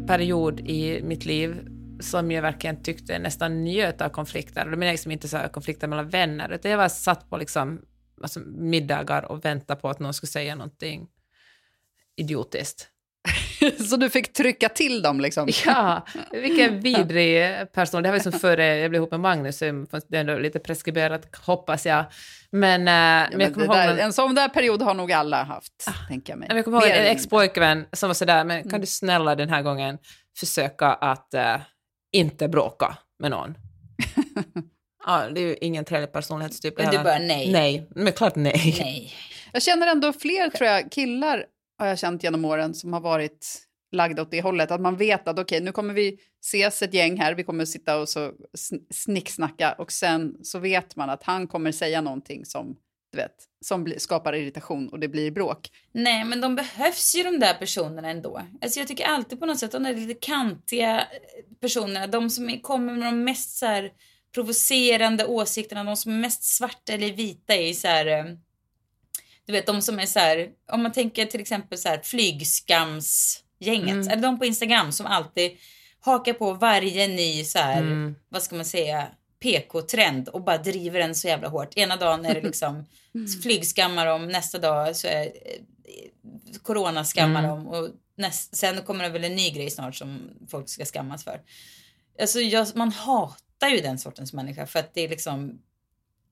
[0.07, 1.68] period i mitt liv
[2.00, 4.64] som jag verkligen tyckte nästan njöt av konflikter.
[4.64, 7.31] Och då menar jag liksom inte så här konflikter mellan vänner, utan jag var satt
[7.31, 7.81] på liksom,
[8.22, 11.09] alltså middagar och väntade på att någon skulle säga någonting
[12.16, 12.88] idiotiskt.
[13.88, 15.49] Så du fick trycka till dem liksom?
[15.66, 18.03] Ja, vilken vidrig person.
[18.03, 19.64] Det här var liksom före jag blev ihop med Magnus, så
[20.09, 22.05] det är ändå lite preskriberat, hoppas jag.
[22.51, 25.42] Men, eh, Ja, men men jag ihåg, där, en sån där period har nog alla
[25.42, 26.49] haft, tänker jag mig.
[26.49, 29.62] men jag kommer ihåg en ex-pojkvän som var sådär, men kan du snälla den här
[29.62, 29.99] gången
[30.38, 31.57] försöka att eh,
[32.12, 33.55] inte bråka med någon?
[35.07, 36.79] ja, det är ju ingen trevlig personlighetstyp.
[36.79, 37.53] Men du bara nej.
[37.53, 38.77] Nej, men klart nej.
[38.81, 39.14] Nej.
[39.53, 41.44] Jag känner ändå fler, tror jag, killar
[41.80, 44.70] har jag känt genom åren som har varit lagda åt det hållet.
[44.70, 48.00] Att man vet att okej, nu kommer vi ses ett gäng här, vi kommer sitta
[48.00, 48.32] och så
[48.90, 52.76] snicksnacka och sen så vet man att han kommer säga någonting som,
[53.12, 55.70] du vet, som skapar irritation och det blir bråk.
[55.92, 58.42] Nej, men de behövs ju de där personerna ändå.
[58.62, 61.06] Alltså jag tycker alltid på något sätt de där lite kantiga eh,
[61.60, 63.90] personerna, de som kommer med de mest så här
[64.34, 68.24] provocerande åsikterna, de som är mest svarta eller vita i så här eh,
[69.46, 74.12] du vet de som är så här, om man tänker till exempel så här flygskamsgänget,
[74.12, 75.57] eller de på Instagram som alltid
[76.00, 77.83] hakar på varje ny så här,
[78.29, 79.07] vad ska man säga,
[79.42, 81.76] PK-trend och bara driver den så jävla hårt.
[81.76, 82.87] Ena dagen är det liksom
[83.42, 85.31] flygskammar om, nästa dag så är eh,
[86.62, 90.85] coronaskammar om och näst, sen kommer det väl en ny grej snart som folk ska
[90.85, 91.40] skammas för.
[92.20, 95.59] Alltså jag, man hatar ju den sortens människa för att det är liksom,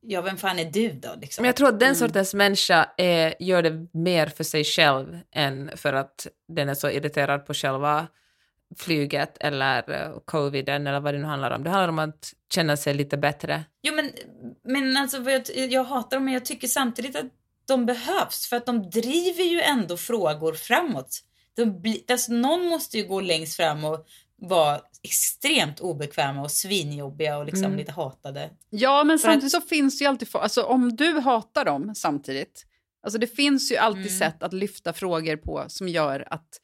[0.01, 1.43] ja vem fan är du då liksom?
[1.43, 5.71] Men jag tror att den sortens människa är, gör det mer för sig själv än
[5.77, 8.07] för att den är så irriterad på själva
[8.77, 11.65] flyget eller eh, coviden eller vad det nu handlar om.
[11.65, 13.65] Det handlar om att känna sig lite bättre.
[13.83, 14.11] Jo men,
[14.65, 17.27] men alltså jag, jag hatar dem men jag tycker samtidigt att
[17.69, 21.21] de behövs för att de driver ju ändå frågor framåt.
[21.57, 24.07] De bli, alltså, någon måste ju gå längst fram och
[24.37, 28.51] vara extremt obekväma och svinjobbiga och liksom lite hatade.
[28.71, 32.65] Ja, men För samtidigt så finns det ju alltid, alltså om du hatar dem samtidigt,
[33.03, 34.19] alltså det finns ju alltid Mm.
[34.19, 36.61] sätt att lyfta frågor på som gör att,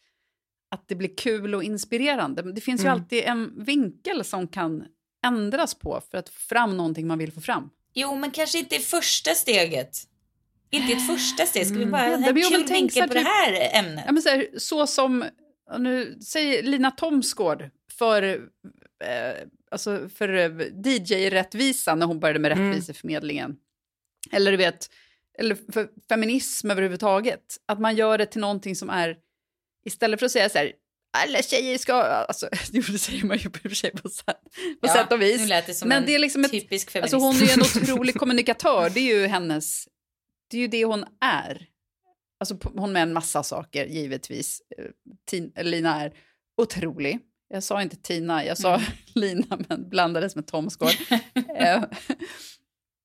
[0.70, 2.52] att det blir kul och inspirerande.
[2.52, 2.92] Det finns ju Mm.
[3.00, 4.84] alltid en vinkel som kan
[5.26, 7.70] ändras på för att få fram någonting man vill få fram.
[7.94, 9.96] Jo men kanske inte i första steget.
[10.70, 11.66] Inte i ett första steg.
[11.66, 14.04] Ska vi bara Ja, ha en kul vinkel på det här ämnet?
[14.06, 15.24] Ja, men så, här, så som,
[15.78, 18.22] nu säger Lina Thomsgård för,
[19.04, 20.50] eh, alltså för eh,
[20.84, 22.68] DJ-rättvisa när hon började med Mm.
[22.68, 23.56] rättviseförmedlingen.
[24.32, 24.90] Eller du vet,
[25.38, 27.56] eller för feminism överhuvudtaget.
[27.66, 29.16] Att man gör det till någonting som är,
[29.86, 30.72] istället för att säga så här,
[31.18, 34.26] alla tjejer ska, alltså jo, det säger man ju på sig på, sätt,
[34.80, 35.48] på Ja, sätt och vis.
[35.48, 37.14] Det som Men en det är liksom ett- typisk feminist.
[37.14, 37.60] Alltså hon är ju en
[37.94, 39.88] otrolig kommunikatör, det är ju hennes,
[40.50, 41.66] det är ju det hon är.
[42.40, 44.62] Alltså hon med en massa saker, givetvis.
[44.78, 44.84] Eh,
[45.26, 46.12] Tin, Lina är
[46.62, 47.18] otrolig.
[47.54, 48.86] Jag sa inte Tina, jag sa Mm.
[49.14, 50.90] Lina men blandades med Thomsgård.
[51.58, 51.82] Eh,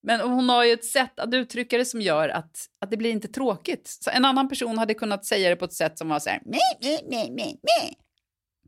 [0.04, 3.12] men hon har ju ett sätt att uttrycka det som gör att, att det blir
[3.12, 3.88] inte tråkigt.
[3.88, 6.42] Så en annan person hade kunnat säga det på ett sätt som var så här...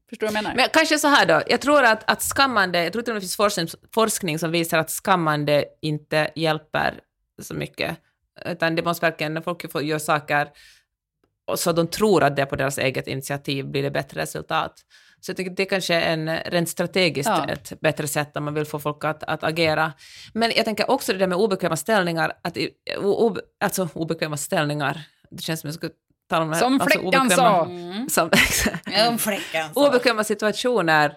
[0.10, 0.56] Förstår du vad jag menar?
[0.56, 3.68] Men kanske så här då, jag tror att, att skammande, jag tror inte det finns
[3.94, 7.00] forskning, som visar att skammande inte hjälper
[7.42, 7.98] så mycket,
[8.46, 10.48] utan det måste verkligen, när folk får, gör saker
[11.56, 14.74] så de tror att det är på deras eget initiativ blir det bättre resultat.
[15.22, 17.48] Så jag tycker det kanske är en, rent strategiskt Ja.
[17.50, 19.94] ett bättre sätt om man vill få folk att, att agera.
[20.34, 22.58] Men jag tänker också det där med obekväma ställningar, att,
[22.98, 25.94] o, alltså obekväma ställningar, det känns som jag skulle
[26.30, 27.66] tala om det här, Som alltså fläckan obekväma- sa.
[27.66, 28.10] Mm.
[28.10, 28.30] Som,
[29.20, 29.70] fläckan.
[29.74, 31.14] obekväma situationer.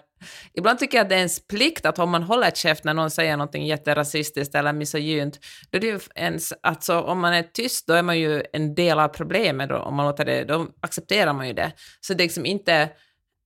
[0.53, 3.11] Ibland tycker jag att det är ens plikt att om man håller käft när någon
[3.11, 5.39] säger någonting jätterasistiskt eller misogynt,
[5.69, 8.75] då är det ju ens, alltså om man är tyst då är man ju en
[8.75, 11.71] del av problemet då, om man låter det, då accepterar man ju det.
[12.01, 12.89] Så det är liksom inte,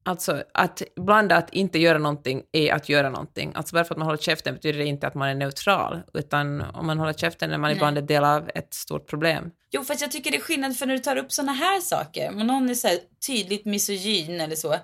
[0.04, 3.52] alltså att ibland att inte göra någonting är att göra någonting.
[3.56, 6.62] Alltså bara för att man håller käften betyder det inte att man är neutral, utan
[6.62, 7.76] om man håller käften är man Nej.
[7.76, 9.52] ibland en del av ett stort problem.
[9.72, 12.30] Jo, fast jag tycker det är skillnad för när du tar upp såna här saker.
[12.30, 12.88] Om någon är så
[13.28, 14.76] tydligt misogyn eller så,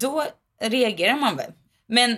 [0.00, 0.24] då
[0.62, 1.52] reagerar man väl.
[1.88, 2.10] Men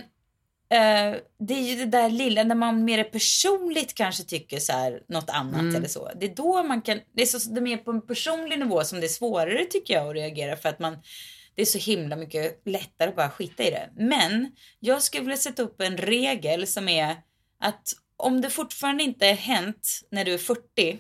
[0.71, 5.03] eh, det är ju det där lilla när man mer personligt kanske tycker så här
[5.09, 5.77] något annat Mm.
[5.77, 6.11] eller så.
[6.21, 8.85] Det är då man kan, det är, så, det är mer på en personlig nivå
[8.85, 10.97] som det är svårare tycker jag att reagera för att man
[11.59, 13.91] det är så himla mycket lättare att bara skita i det.
[13.97, 17.17] Men jag skulle vilja sätta upp en regel som är
[17.61, 20.99] att om det fortfarande inte är hänt när du är 40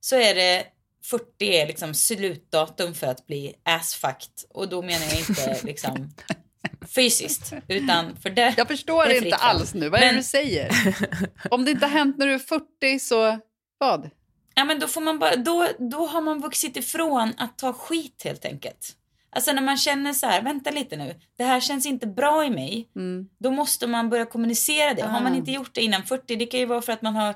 [0.00, 0.66] så är det
[1.04, 4.30] 40 är liksom slutdatum för att bli assfucked.
[4.50, 6.10] Och då menar jag inte liksom
[6.94, 8.54] fysiskt, utan för det.
[8.56, 9.88] Jag förstår Det inte alls nu.
[9.88, 10.70] Vad är det Men- du säger?
[11.50, 13.38] Om det inte har hänt när du är 40 så
[13.78, 14.10] vad?
[14.54, 18.22] Ja, men då får man bara, då, då har man vuxit ifrån att ta skit
[18.24, 18.94] helt enkelt.
[19.30, 22.50] Alltså när man känner så här, vänta lite nu, det här känns inte bra i
[22.50, 22.88] mig.
[22.96, 23.28] Mm.
[23.38, 25.02] Då måste man börja kommunicera det.
[25.02, 25.36] Har man Ah.
[25.36, 27.34] inte gjort det innan 40, det kan ju vara för att man har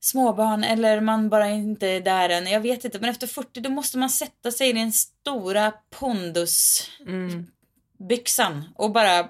[0.00, 2.46] småbarn eller man bara inte är där än.
[2.46, 8.52] Jag vet inte, men efter 40 då måste man sätta sig i den stora pondusbyxan
[8.52, 8.64] Mm.
[8.74, 9.28] och bara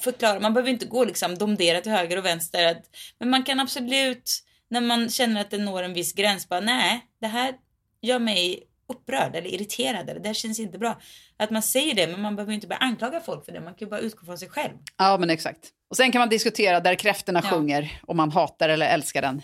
[0.00, 0.40] förklara.
[0.40, 2.76] Man behöver inte gå liksom domdera till höger och vänster.
[3.18, 7.06] Men man kan absolut, när man känner att det når en viss gräns, bara nej,
[7.20, 7.54] det här
[8.00, 10.98] gör mig upprörd eller irriterad eller det här känns inte bra.
[11.36, 13.60] Att man säger det, men man behöver inte börja anklaga folk för det.
[13.60, 14.72] Man kan ju bara utgå från sig själv.
[14.98, 15.58] Ja, men exakt.
[15.90, 17.50] Och sen kan man diskutera där kräftorna Ja.
[17.50, 19.42] sjunger, om man hatar eller älskar den.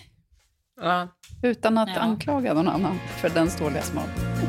[0.81, 1.09] Ja.
[1.43, 2.01] Utan att Ja.
[2.01, 4.40] anklaga någon annan för dens dåliga smak.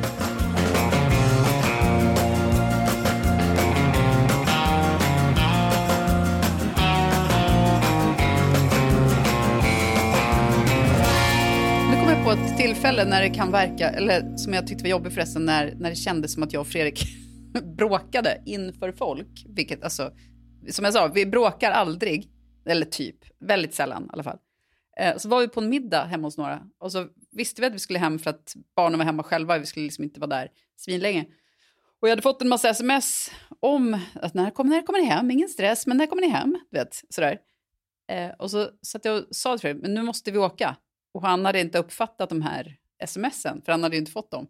[12.32, 15.76] På ett tillfälle när det kan verka, eller som jag tyckte var jobbigt förresten, när,
[15.76, 17.04] när det kändes som att jag och Fredrik
[17.78, 19.46] bråkade inför folk.
[19.50, 20.12] Vilket alltså,
[20.70, 22.30] som jag sa, vi bråkar aldrig,
[22.66, 24.38] eller typ, väldigt sällan i alla fall.
[25.00, 27.74] Eh, så var vi på en middag hemma hos några och så visste vi att
[27.74, 30.50] vi skulle hem för att barnen var hemma själva, vi skulle liksom inte vara där
[30.78, 31.26] svinlänge.
[32.02, 35.32] Och jag hade fått en massa sms om att när kommer, när kommer ni hem,
[35.32, 36.58] ingen stress, men när kommer ni hem?
[36.72, 37.38] Du vet, sådär.
[38.12, 40.78] Eh, och så satt jag och sa till Fredrik, men nu måste vi åka.
[41.14, 44.48] Och han hade inte uppfattat de här smsen, för han hade ju inte fått dem.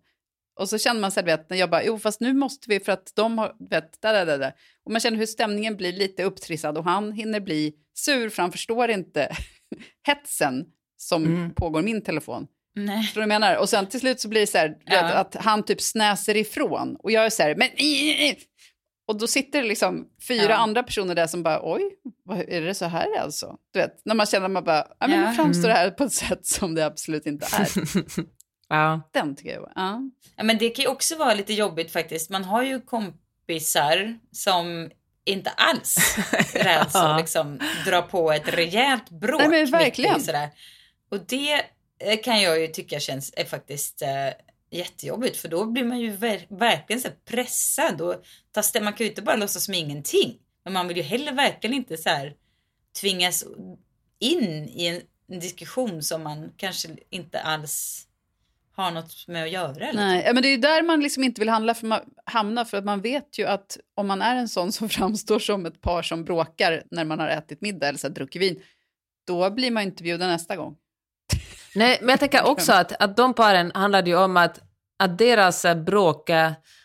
[0.60, 2.92] Och så känner man sig, vet, när jag bara, jo fast nu måste vi för
[2.92, 4.54] att de har, vet, där, där, där.
[4.86, 8.52] Och man känner hur stämningen blir lite upptrissad och han hinner bli sur för han
[8.52, 9.36] förstår inte
[10.08, 10.66] hetsen
[10.98, 11.54] som Mm.
[11.54, 12.48] pågår i min telefon.
[12.76, 13.04] Nej.
[13.04, 13.58] Förstår du vad jag menar?
[13.60, 15.02] Och sen till slut så blir det så här, Ja.
[15.02, 16.96] vet, att han typ snäser ifrån.
[16.96, 17.68] Och jag är så här, men...
[19.12, 20.56] Och då sitter det liksom fyra Ja.
[20.56, 21.82] andra personer där som bara, oj,
[22.24, 23.58] vad, är det så här alltså?
[23.72, 26.04] Du vet, när man känner att man bara, ja men nu framstår det här på
[26.04, 27.68] ett sätt som det absolut inte är.
[28.70, 29.10] ja.
[29.14, 30.02] Den tycker jag, ja.
[30.36, 32.30] Ja, men det kan ju också vara lite jobbigt faktiskt.
[32.30, 34.92] Man har ju kompisar som
[35.26, 36.18] inte alls
[36.54, 39.42] räds att liksom dra på ett rejält bråk.
[39.42, 40.22] Nej, men verkligen.
[40.22, 40.50] Sådär.
[41.12, 41.54] Och det
[42.00, 44.10] eh, kan jag ju tycka känns är faktiskt eh,
[44.72, 48.16] jättejobbigt för då blir man ju ver- verkligen så pressad och
[48.52, 50.38] tar man kan ju inte bara låtsas som ingenting.
[50.64, 52.36] Men man vill ju heller verkligen inte så här
[53.02, 53.46] tvingas
[54.20, 58.08] in i en, en diskussion som man kanske inte alls
[58.76, 59.88] har något med att göra.
[59.88, 60.02] Eller?
[60.02, 62.78] Nej, ja, men det är där man liksom inte vill handla för man, hamna, för
[62.78, 66.02] att man vet ju att om man är en sån som framstår som ett par
[66.02, 68.64] som bråkar när man har ätit middag eller så här, druckit vin,
[69.28, 70.76] då blir man inte bjuden nästa gång.
[71.76, 74.60] Nej, men jag tänker också att, att de paren handlade ju om att,
[75.00, 76.30] att deras bråk,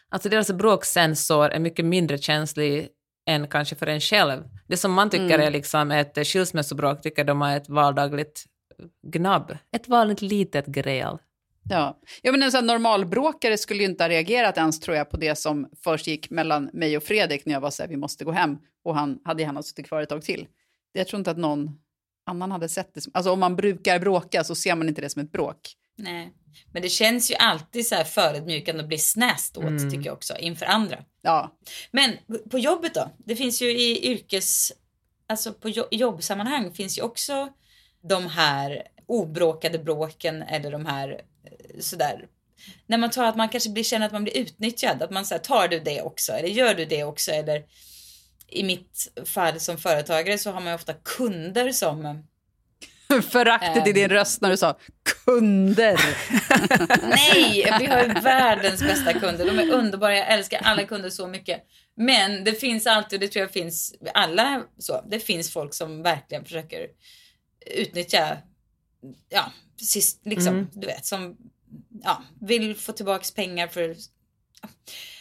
[0.09, 2.89] alltså deras bråksensor är mycket mindre känslig
[3.29, 4.43] än kanske för en själv.
[4.69, 5.41] Det som man tycker Mm.
[5.41, 8.45] är liksom ett skilsmässobråk tycker de är ett vardagligt
[9.13, 9.57] gnabb.
[9.77, 11.19] Ett vanligt litet gräl.
[11.69, 11.99] Ja.
[12.23, 15.39] Ja, men en sån normalbråkare skulle ju inte ha reagerat ens tror jag på det
[15.39, 18.33] som först gick mellan mig och Fredrik när jag var så här, vi måste gå
[18.33, 20.47] hem och han hade gärna suttit kvar ett tag till.
[20.93, 21.79] Jag tror inte att någon
[22.27, 25.11] annan hade sett det som, alltså om man brukar bråka så ser man inte det
[25.11, 25.59] som ett bråk.
[25.99, 26.33] Nej.
[26.73, 29.91] Men det känns ju alltid så här förödmjukande att bli snäst åt Mm.
[29.91, 30.99] tycker jag också inför andra.
[31.23, 31.57] Ja,
[31.91, 32.13] Men
[32.51, 33.11] på jobbet då?
[33.19, 34.73] Det finns ju i yrkes...
[35.29, 37.49] Alltså på jo- jobbsammanhang finns ju också
[38.09, 41.09] de här obråkade bråken eller de här
[41.45, 42.27] eh, sådär.
[42.87, 45.03] När man tar att man kanske blir, känner att man blir utnyttjad.
[45.03, 46.33] Att man säger tar du det också?
[46.33, 47.31] Eller gör du det också?
[47.31, 47.65] Eller
[48.49, 52.23] i mitt fall som företagare så har man ju ofta kunder som
[53.31, 53.95] föraktet i Ehm.
[53.95, 54.79] din röst när du sa
[55.25, 56.01] kunder.
[57.09, 59.47] Nej, vi har ju världens bästa kunder.
[59.47, 60.17] De är underbara.
[60.17, 61.63] Jag älskar alla kunder så mycket.
[61.97, 65.05] Men det finns alltid, det tror jag finns alla så.
[65.11, 66.87] Det finns folk som verkligen försöker
[67.77, 68.39] utnyttja,
[69.29, 70.69] ja, precis liksom, Mm.
[70.73, 71.37] du vet, som
[72.03, 73.97] ja, vill få tillbaks pengar för
[74.63, 74.69] ja,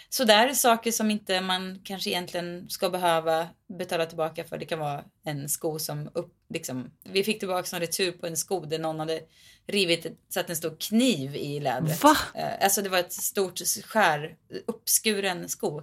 [0.10, 3.48] sådär saker som inte man kanske egentligen ska behöva
[3.80, 4.58] betala tillbaka för.
[4.58, 8.38] Det kan vara en sko som upp, liksom, vi fick tillbaka en retur på en
[8.38, 9.22] sko där någon hade
[9.68, 12.04] rivit, satt en stor kniv i lädret.
[12.04, 12.18] Va?
[12.36, 14.36] Eh, Alltså det var ett stort skär,
[14.68, 15.82] uppskuren sko.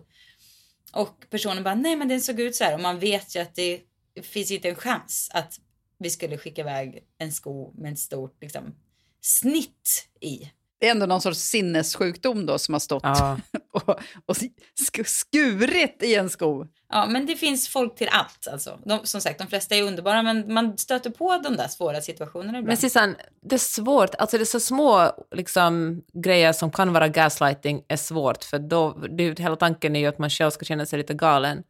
[0.92, 2.74] Och personen bara, nej men den såg ut så här.
[2.74, 3.82] Och man vet ju att det
[4.22, 5.60] finns inte en chans att
[5.98, 8.74] vi skulle skicka iväg en sko med ett stort liksom,
[9.20, 10.50] snitt i.
[10.82, 13.38] Det är ändå någon sorts sinnessjukdom då som har stått Ja.
[13.72, 13.88] och,
[14.26, 16.66] och sk- skurit i en sko.
[16.88, 18.78] Ja, men det finns folk till allt alltså.
[18.84, 22.48] De, som sagt, de flesta är underbara, men man stöter på de där svåra situationerna
[22.48, 22.66] ibland.
[22.66, 27.08] Men Sissan, det är svårt, alltså det är så små liksom, grejer som kan vara
[27.08, 30.86] gaslighting är svårt, för då, det, hela tanken är ju att man själv ska känna
[30.86, 31.62] sig lite galen.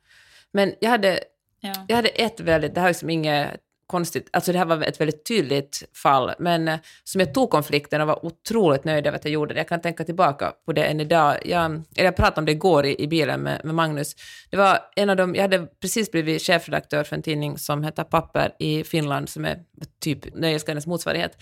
[0.52, 1.20] Men jag hade,
[1.60, 1.74] ja.
[1.88, 3.60] jag hade ett väldigt, det här är liksom inget
[3.92, 8.00] konstigt, alltså det här var ett väldigt tydligt fall, men eh, som jag tog konflikten
[8.00, 9.60] och var otroligt nöjd över att jag gjorde det.
[9.60, 11.36] Jag kan tänka tillbaka på det än idag.
[11.44, 11.64] Jag,
[11.96, 14.16] eller jag pratade om det igår i, i bilen med, med Magnus.
[14.50, 18.04] Det var en av de, jag hade precis blivit chefredaktör för en tidning som heter
[18.04, 19.58] Papper i Finland, som är
[20.00, 21.36] typ Nöjesguidens motsvarighet.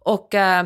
[0.00, 0.64] Och äh,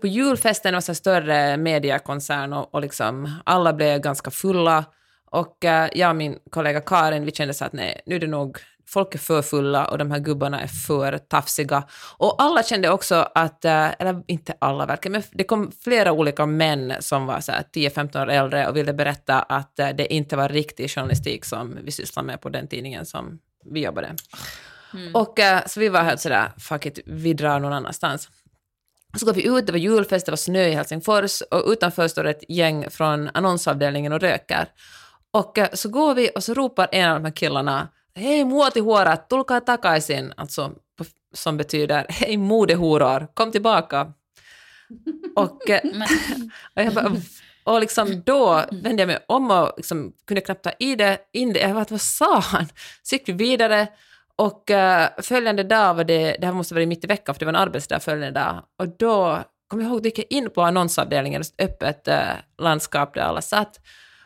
[0.00, 4.84] på julfesten var det en större mediekoncern och, och liksom alla blev ganska fulla.
[5.30, 8.26] Och eh, jag och min kollega Karin, vi kände så att nej, nu är det
[8.26, 8.58] nog,
[8.92, 11.84] folk är för fulla och de här gubbarna är för tafsiga.
[12.16, 16.46] Och alla kände också att, eh, eller inte alla verkligen, men det kom flera olika
[16.46, 20.36] män som var så här 10-15 år äldre och ville berätta att eh, det inte
[20.36, 24.14] var riktig journalistik som vi sysslade med på den tidningen som vi jobbade.
[25.14, 28.28] Och eh, så vi var helt sådär, fuck it, vi drar någon annanstans.
[29.16, 32.24] Så går vi ut, det var julfest, det var snö i Helsingfors och utanför står
[32.24, 34.68] ett gäng från annonsavdelningen och röker.
[35.32, 37.88] Och så går vi och så ropar en av de här killarna
[38.20, 40.72] Hej muotihuorat, tulkaa takaisin, alltså
[41.34, 44.12] som betyder hej modehoror, kom tillbaka.
[45.36, 45.80] Och, eh,
[46.76, 47.12] och, jag bara,
[47.64, 51.52] och liksom då vände jag mig om och liksom kunde knappt ta i det, in
[51.52, 51.60] det.
[51.60, 52.66] Jag bara, vad sa han?
[53.02, 53.88] Så gick vi vidare
[54.36, 57.46] och uh, följande dag var det, det här måste vara mitt i veckan för det
[57.46, 60.62] var en arbetsdag följande dag, och då kom jag ihåg, då gick jag in på
[60.62, 63.80] annonsavdelningen, ett öppet uh, landskap där alla satt.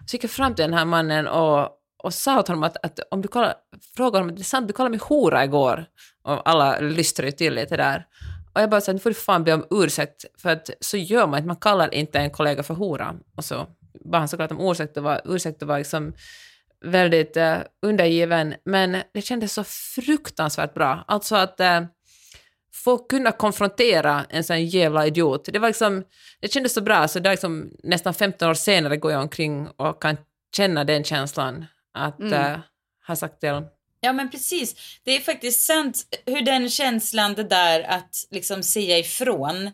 [0.07, 3.01] Så gick jag fram till den här mannen och, och sa åt honom att, att
[3.11, 3.55] om du kollar,
[3.97, 5.87] frågade honom, det är sant, du kallade mig hora igår.
[6.23, 8.07] Och alla lystrade ju till lite där.
[8.55, 11.27] Och jag bara sa, nu får du fan be om ursäkt, för att så gör
[11.27, 13.15] man inte, man kallar inte en kollega för hora.
[13.37, 13.67] Och så
[14.05, 16.13] bad han såklart om ursäkt och var, ursäkt och var liksom
[16.85, 21.05] väldigt eh, undergiven, men det kändes så fruktansvärt bra.
[21.09, 21.81] Alltså att eh,
[22.85, 25.49] få kunna konfrontera en sån jävla idiot.
[25.53, 26.05] Det var liksom,
[26.41, 29.69] det kändes så bra, så det är liksom, nästan 15 år senare går jag omkring
[29.77, 30.17] och kan
[30.57, 31.65] känna den känslan
[31.95, 32.53] att Mm.
[32.55, 32.59] uh,
[33.07, 33.63] ha sagt till
[34.01, 34.77] ja, men precis.
[35.05, 39.71] Det är faktiskt sant hur den känslan, det där att liksom säga ifrån,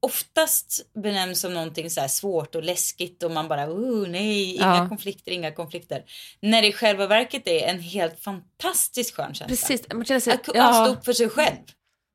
[0.00, 4.88] oftast benämns som någonting så svårt och läskigt och man bara, oh nej, inga Ja.
[4.88, 6.04] konflikter, inga konflikter.
[6.40, 9.46] När det i själva verket är en helt fantastiskt skön känsla.
[9.46, 11.56] Precis, man känner sig, Att kunna stå upp för sig själv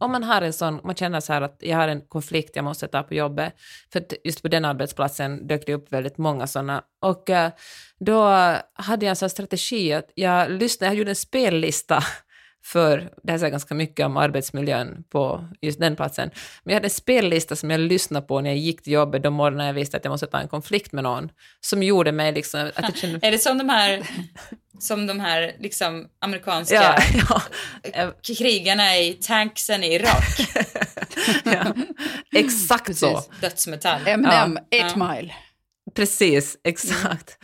[0.01, 2.65] om man har en sån, man känner så här att jag har en konflikt jag
[2.65, 3.53] måste ta på jobbet,
[3.93, 7.51] för just på den arbetsplatsen dök det upp väldigt många sådana, och eh,
[7.99, 8.23] då
[8.73, 12.03] hade jag en sån strategi att jag lyssnade, jag gjorde en spellista
[12.63, 16.29] för, det här säger ganska mycket om arbetsmiljön på just den platsen,
[16.63, 19.33] men jag hade en spellista som jag lyssnade på när jag gick till jobbet de
[19.33, 21.29] morgnar jag visste att jag måste ta en konflikt med någon,
[21.61, 23.19] som gjorde mig liksom, att jag kände...
[23.27, 24.03] Är det som de här,
[24.79, 26.75] som de här liksom amerikanska
[27.29, 27.41] ja,
[27.93, 30.39] ja, krigarna i tanksen i Irak?
[31.43, 31.73] ja,
[32.35, 33.23] exakt så.
[33.41, 34.01] Dödsmetall.
[34.05, 34.87] M&M, Ja.
[34.87, 35.33] 8 mile.
[35.95, 37.37] Precis, exakt.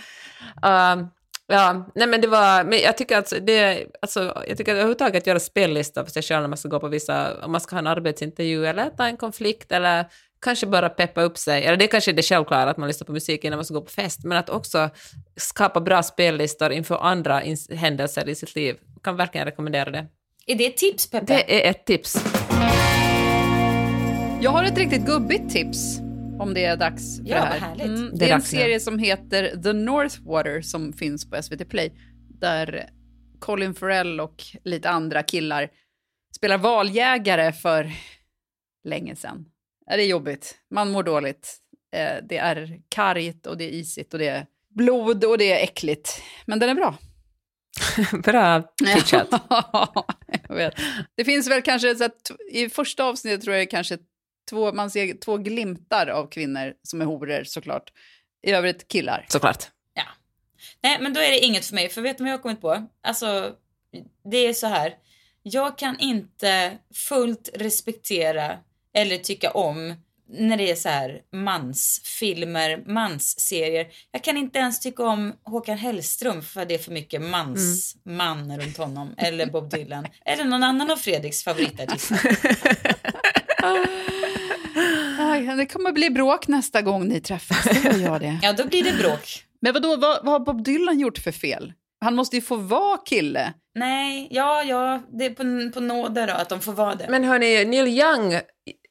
[0.62, 1.10] Um,
[1.48, 5.24] ja, nej men det var, men jag tycker att det, alltså, jag tycker att överhuvudtaget
[5.24, 7.76] att göra spellista för sig själv när man ska gå på vissa, om man ska
[7.76, 10.06] ha en arbetsintervju eller ta en konflikt eller
[10.42, 13.12] kanske bara peppa upp sig, eller det är kanske det självklara att man lyssnar på
[13.12, 14.90] musik innan man ska gå på fest, men att också
[15.36, 17.42] skapa bra spellistor inför andra
[17.76, 18.76] händelser i sitt liv.
[19.04, 20.08] Kan verkligen rekommendera det.
[20.46, 21.26] Är det ett tips, Peppe?
[21.26, 22.24] Det är ett tips.
[24.42, 26.07] Jag har ett riktigt gubbigt tips
[26.40, 27.60] om det är dags för Ja, det här.
[27.60, 27.86] härligt.
[27.86, 28.60] Mm, Det det är är en dags nu.
[28.60, 31.92] serie som heter The Northwater som finns på SVT Play.
[32.40, 32.90] Där
[33.40, 35.70] Colin Farrell och lite andra killar
[36.36, 37.92] spelar valjägare för
[38.84, 39.46] länge sedan.
[39.88, 40.56] Det är jobbigt.
[40.72, 41.58] Man mår dåligt.
[41.96, 45.64] Eh, Det är kargt och det är isigt och det är blod och det är
[45.64, 46.22] äckligt.
[46.46, 46.98] Men den är bra.
[48.24, 49.28] Bra pitchat.
[50.50, 50.74] jag vet.
[51.18, 53.98] Det finns väl kanske, så att, i första avsnittet tror jag det kanske
[54.50, 57.92] två, man ser två glimtar av kvinnor som är horor såklart.
[58.48, 59.26] I övrigt killar.
[59.30, 59.68] Såklart.
[59.94, 60.04] Ja.
[60.84, 61.90] Nej, men då är det inget för mig.
[61.90, 62.88] För vet du vad jag har kommit på?
[63.04, 63.52] Alltså,
[64.32, 64.94] det är så här.
[65.44, 68.58] Jag kan inte fullt respektera
[68.94, 69.96] eller tycka om
[70.30, 73.88] när det är så här mansfilmer, mansserier.
[74.12, 78.60] Jag kan inte ens tycka om Håkan Hellström för det är för mycket mans, man
[78.60, 79.14] runt honom.
[79.18, 80.08] Eller Bob Dylan.
[80.26, 82.38] Eller någon annan av Fredriks favoritartister.
[85.38, 88.40] Aj, det kommer bli bråk nästa gång ni träffas, det gör jag det.
[88.44, 89.44] Ja, då blir det bråk.
[89.62, 91.74] Men vadå, vad, vad har Bob Dylan gjort för fel?
[92.02, 93.54] Han måste ju få vara kille.
[93.76, 97.06] Nej, ja, ja, det är på, på nåde då att de får vara det.
[97.10, 98.40] Men hörni, Neil Young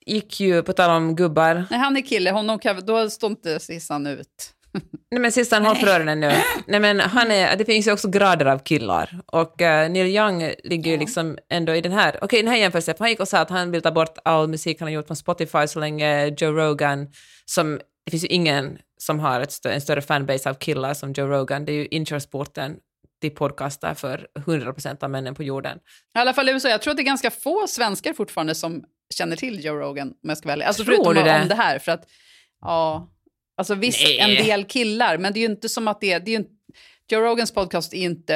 [0.07, 3.61] gick ju, på tal om gubbar, Nej, han är kille, honom kan, då står inte
[3.61, 4.53] Sissan ut.
[5.11, 6.33] Nej men sista håll för öronen nu.
[6.67, 9.21] Nej men han är, det finns ju också grader av killar.
[9.27, 12.95] Och uh, Neil Young ligger ju liksom ändå i den här, okej den här jämförelsen,
[12.95, 15.07] för han gick och sa att han vill ta bort all musik han har gjort
[15.07, 17.09] från Spotify så länge Joe Rogan,
[17.45, 21.13] som, det finns ju ingen som har ett stö, en större fanbase av killar som
[21.13, 22.77] Joe Rogan, det är ju inkörsporten
[23.21, 25.79] till podcastar för 100% av männen på jorden.
[26.17, 28.85] I alla fall i USA, jag tror att det är ganska få svenskar fortfarande som
[29.15, 30.67] känner till Joe Rogan, om jag ska välja.
[30.67, 31.43] Alltså Tror förutom det?
[31.43, 32.05] om det här, för att,
[32.61, 33.09] ja,
[33.57, 34.19] alltså visst, Nej.
[34.19, 36.45] en del killar, men det är ju inte som att det är, det är ju
[37.09, 38.35] Joe Rogans podcast är inte,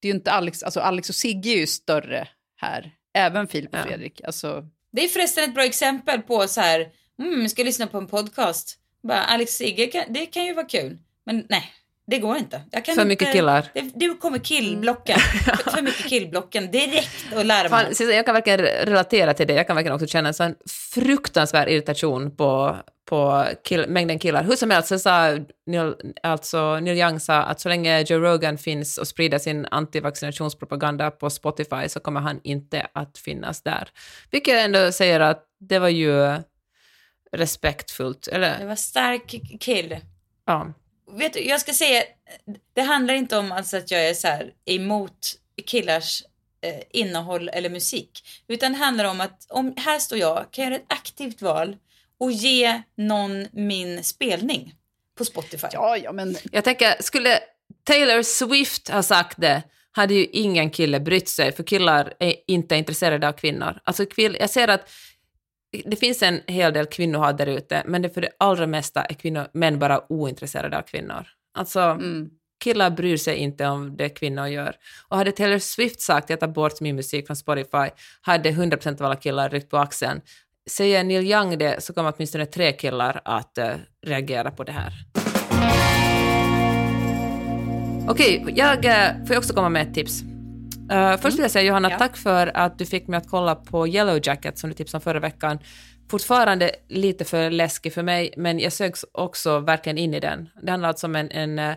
[0.00, 3.72] det är ju inte Alex, alltså Alex och Sigge är ju större här, även Filip
[3.72, 3.82] och Ja.
[3.84, 4.20] Fredrik.
[4.24, 8.06] Alltså, Det är förresten ett bra exempel på så här, mm, ska lyssna på en
[8.06, 8.78] podcast.
[9.02, 10.98] Bara, Alex Sigge, kan, det kan ju vara kul.
[11.26, 11.72] Men nej,
[12.06, 12.62] det går inte.
[12.70, 13.66] Jag kan För inte, mycket killar.
[13.74, 15.18] Det, det kommer killblocken.
[15.44, 17.94] för, för mycket killblocken direkt att lära mig.
[17.94, 19.54] Fan, jag kan verkligen relatera till det.
[19.54, 20.54] Jag kan verkligen också känna en sån
[20.94, 22.76] fruktansvärd irritation på,
[23.08, 24.44] på kill, mängden killar.
[24.44, 28.58] Hur som helst så sa Neil, alltså Neil Young sa att så länge Joe Rogan
[28.58, 33.88] finns och sprider sin antivaccinationspropaganda på Spotify så kommer han inte att finnas där.
[34.30, 36.36] Vilket ändå säger att det var ju
[37.32, 38.28] respektfullt.
[38.30, 39.96] Det Eller, var stark kill.
[40.46, 40.72] ja.
[41.12, 42.02] Vet du, jag ska säga,
[42.74, 45.34] det handlar inte om alltså att jag är så här emot
[45.66, 46.22] killars
[46.60, 48.24] eh, innehåll eller musik.
[48.48, 51.76] Utan det handlar om att om, här står jag, kan göra ett aktivt val
[52.18, 54.74] och ge någon min spelning
[55.18, 55.66] på Spotify.
[55.72, 57.38] ja, ja, men Jag tänker, skulle
[57.84, 62.76] Taylor Swift ha sagt det hade ju ingen kille brytt sig, för killar är inte
[62.76, 63.80] intresserade av kvinnor.
[63.84, 64.90] Alltså, jag ser att
[65.84, 69.14] det finns en hel del kvinnohat där ute, men det för det allra mesta är
[69.14, 71.26] kvinnor, män bara ointresserade av kvinnor.
[71.54, 72.30] Alltså, mm.
[72.64, 74.76] killar bryr sig inte om det kvinnor gör.
[75.08, 79.06] Och hade Taylor Swift sagt jag tar bort min musik från Spotify, hade 100% av
[79.06, 80.20] alla killar ryckt på axeln.
[80.70, 83.70] Säger Neil Young det så kommer åtminstone tre killar att eh,
[84.06, 84.92] reagera på det här.
[88.08, 90.31] Okej, jag eh, får jag också komma med ett tips.
[90.92, 91.98] Eh, först vill jag säga Johanna, Ja.
[91.98, 95.02] tack för att du fick mig att kolla på Yellow Jacket som du tipsade om
[95.02, 95.58] förra veckan.
[96.10, 100.48] Fortfarande lite för läskig för mig, men jag sögs också verkligen in i den.
[100.62, 101.76] Det handlar alltså om en, en, eh,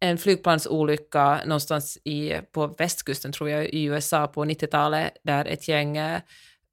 [0.00, 5.96] en flygplansolycka någonstans i, på västkusten, tror jag, i USA på 90-talet, där ett gäng
[5.96, 6.20] eh,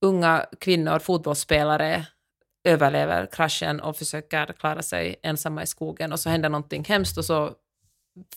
[0.02, 2.06] unga kvinnor, fotbollsspelare,
[2.64, 6.12] överlever kraschen och försöker klara sig ensamma i skogen.
[6.14, 7.52] Och så händer någonting hemskt och så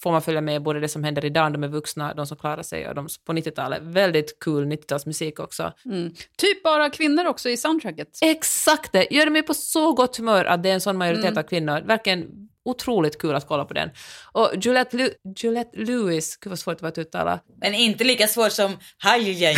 [0.03, 2.63] får man följa med både det som händer idag, de är vuxna, de som klarar
[2.63, 3.83] sig och de på 90-talet.
[3.83, 5.73] Väldigt cool 90-talsmusik också.
[5.85, 6.15] Mm.
[6.39, 8.09] Typ bara kvinnor också i soundtracket.
[8.23, 9.07] Exakt det!
[9.11, 11.39] Gör mig på så gott humör att det är en sån majoritet Mm.
[11.39, 11.81] av kvinnor.
[11.87, 12.27] Verkligen
[12.65, 13.91] otroligt kul att kolla på den.
[14.33, 17.41] Och Juliette, Lu- Juliette Lewis, gud vad svårt det var att uttala.
[17.61, 19.57] Men inte lika svårt som hajjaj,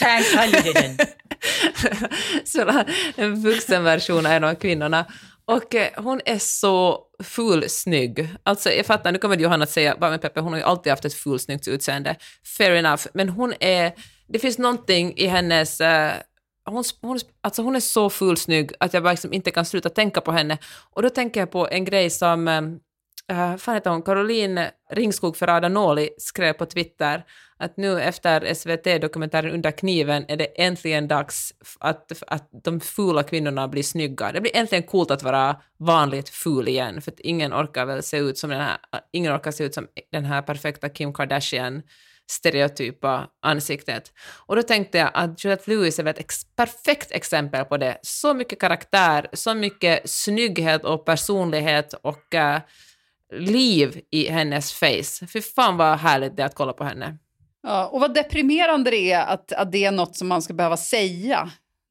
[0.00, 0.96] Tank hajjaj.
[2.44, 2.84] så
[3.16, 5.04] en vuxen version av en av kvinnorna.
[5.46, 8.28] Och eh, hon är så fulsnygg.
[8.42, 10.90] Alltså jag fattar, nu kommer Johanna att säga, bara med Peppe, hon har ju alltid
[10.90, 12.16] haft ett fulsnyggt utseende.
[12.58, 13.06] Fair enough.
[13.14, 13.92] Men hon är,
[14.28, 16.12] det finns någonting i hennes, eh,
[16.64, 20.20] hon, hon, alltså hon är så fulsnygg att jag bara liksom inte kan sluta tänka
[20.20, 20.58] på henne.
[20.90, 22.62] Och då tänker jag på en grej som, eh,
[23.32, 27.24] uh, fan heter hon, Caroline Ringskog Ferrada Nåli skrev på Twitter
[27.56, 33.68] att nu efter SVT-dokumentären Under kniven är det äntligen dags att, att de fula kvinnorna
[33.68, 34.32] blir snygga.
[34.32, 38.18] Det blir äntligen coolt att vara vanligt ful igen, för att ingen orkar väl se
[38.18, 38.76] ut som den här,
[39.12, 41.82] ingen orkar se ut som den här perfekta Kim Kardashian
[42.30, 44.12] stereotypa ansiktet.
[44.46, 47.98] Och då tänkte jag att Juliette Lewis är ett ex perfekt exempel på det.
[48.02, 52.58] Så mycket karaktär, så mycket snygghet och personlighet och uh,
[53.38, 55.26] liv i hennes face.
[55.32, 57.18] Fy fan vad härligt det är att kolla på henne.
[57.62, 60.76] Ja, och vad deprimerande det är att, att det är något som man ska behöva
[60.76, 61.50] säga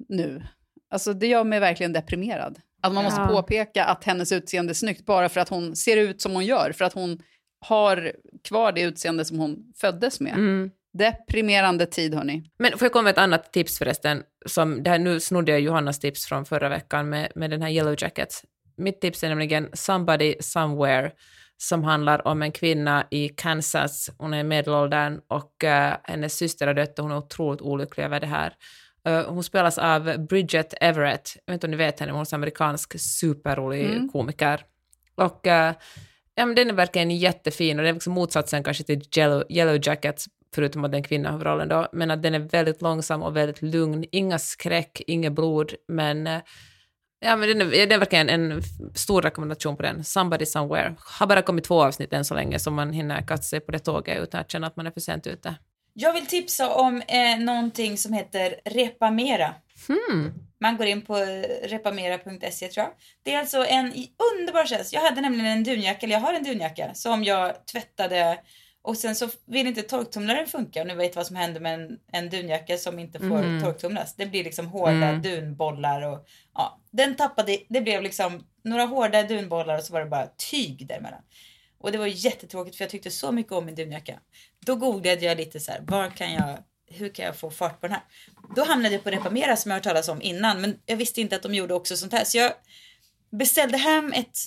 [0.09, 0.43] nu.
[0.91, 2.59] Alltså det gör mig verkligen deprimerad.
[2.81, 3.27] Att man måste ja.
[3.27, 6.71] påpeka att hennes utseende är snyggt bara för att hon ser ut som hon gör.
[6.71, 7.19] För att hon
[7.59, 8.11] har
[8.43, 10.33] kvar det utseende som hon föddes med.
[10.33, 10.71] Mm.
[10.93, 12.43] Deprimerande tid, hörni.
[12.59, 14.23] Men får jag komma med ett annat tips förresten?
[14.45, 17.69] Som, det här, nu snodde jag Johannas tips från förra veckan med, med den här
[17.69, 18.43] Yellow Jackets.
[18.83, 21.11] Mitt tips är nämligen Somebody Somewhere
[21.57, 24.09] som handlar om en kvinna i Kansas.
[24.17, 28.19] Hon är medelåldern och uh, hennes syster har dött och hon är otroligt olycklig över
[28.19, 28.53] det här.
[29.07, 31.37] Uh, hon spelas av Bridget Everett.
[31.45, 34.09] Jag vet inte om ni vet henne, hon är en amerikansk superrolig mm.
[34.09, 34.65] komiker.
[35.15, 35.53] Och uh,
[36.35, 39.79] ja, men den är verkligen jättefin och det är liksom motsatsen kanske till Yellow, Yellow
[39.81, 40.25] Jackets,
[40.55, 43.61] förutom att den är kvinna huvudrollen då, men att den är väldigt långsam och väldigt
[43.61, 44.05] lugn.
[44.11, 46.29] Inga skräck, inget blod, men
[47.23, 48.61] Ja, men den är, det är verkligen en
[48.95, 50.03] stor rekommendation på den.
[50.03, 50.95] Somebody somewhere.
[50.99, 53.79] Har bara kommit två avsnitt än så länge, så man hinner kasta sig på det
[53.79, 55.55] tåget utan att känna att man är för sent ute.
[55.93, 59.53] Jag vill tipsa om eh, någonting som heter Repamera.
[59.87, 60.33] Hmm.
[60.61, 61.15] Man går in på
[61.63, 62.93] repamera.se tror jag.
[63.23, 63.85] Det är alltså en
[64.33, 64.93] underbar tjänst.
[64.93, 68.39] Jag hade nämligen en dunjacka, eller jag har en dunjacka, som jag tvättade
[68.83, 71.99] och sen så vill inte torktumlaren funka och ni vet vad som händer med en,
[72.11, 73.63] en dunjacka som inte får mm.
[73.63, 74.15] torktumlas.
[74.15, 75.21] Det blir liksom hårda mm.
[75.21, 80.05] dunbollar och ja, den tappade, det blev liksom några hårda dunbollar och så var det
[80.05, 81.21] bara tyg däremellan.
[81.77, 84.19] Och det var jättetråkigt för jag tyckte så mycket om min dunjacka.
[84.59, 86.57] Då googlade jag lite så här, var kan jag,
[86.87, 88.03] hur kan jag få fart på den här?
[88.55, 91.35] Då hamnade jag på Repamera som jag hört talas om innan, men jag visste inte
[91.35, 92.23] att de gjorde också sånt här.
[92.23, 92.53] Så jag
[93.29, 94.37] beställde hem ett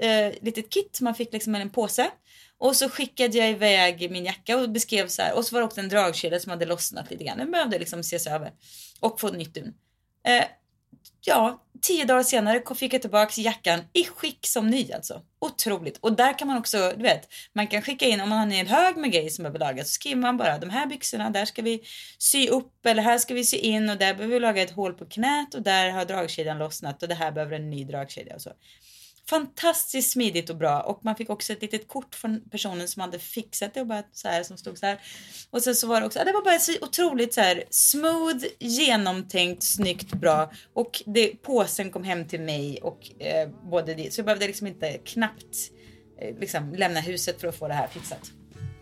[0.00, 2.10] eh, litet kit, man fick liksom en påse
[2.58, 5.36] och så skickade jag iväg min jacka och beskrev så här.
[5.36, 7.38] Och så var det också en dragkedja som hade lossnat lite grann.
[7.38, 8.52] Den behövde liksom ses över.
[9.00, 9.74] Och få nytt dun.
[10.26, 10.44] Eh,
[11.20, 15.22] ja, tio dagar senare fick jag tillbaka jackan i skick som ny alltså.
[15.38, 15.98] Otroligt.
[15.98, 18.52] Och där kan man också, du vet, man kan skicka in om man har en
[18.52, 19.88] hel hög med grejer som behöver lagas.
[19.88, 21.82] Så skriver man bara de här byxorna, där ska vi
[22.18, 24.94] sy upp eller här ska vi sy in och där behöver vi laga ett hål
[24.94, 28.42] på knät och där har dragkedjan lossnat och det här behöver en ny dragkedja och
[28.42, 28.50] så
[29.28, 33.18] fantastiskt smidigt och bra och man fick också ett litet kort från personen som hade
[33.18, 35.00] fixat det och bara så här som stod så här.
[35.50, 39.62] Och sen så var det också, det var bara så otroligt så här smooth, genomtänkt,
[39.62, 44.24] snyggt, bra och det, påsen kom hem till mig och eh, både det, så jag
[44.26, 45.56] behövde liksom inte knappt
[46.20, 48.30] eh, liksom lämna huset för att få det här fixat.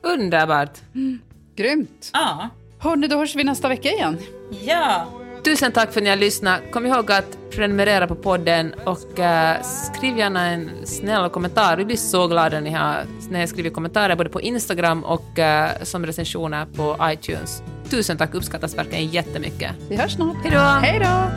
[0.03, 0.79] Underbart!
[0.95, 1.23] Mm.
[1.57, 2.11] Grymt!
[2.13, 2.49] Ja.
[2.79, 4.19] Hörni, då hörs vi nästa vecka igen.
[4.67, 5.09] Ja!
[5.45, 6.61] Tusen tack för att ni har lyssnat.
[6.71, 11.77] Kom ihåg att prenumerera på podden och uh, skriv gärna en snäll kommentar.
[11.77, 15.39] Vi blir så glada när ni har när jag skriver kommentarer både på Instagram och
[15.39, 17.63] uh, som recensioner på iTunes.
[17.91, 19.73] Tusen tack, uppskattas verkligen jättemycket.
[19.89, 20.37] Vi hörs snart.
[20.43, 20.59] Hej då!
[20.59, 21.33] Hej då!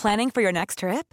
[0.00, 1.12] Planning for your next trip?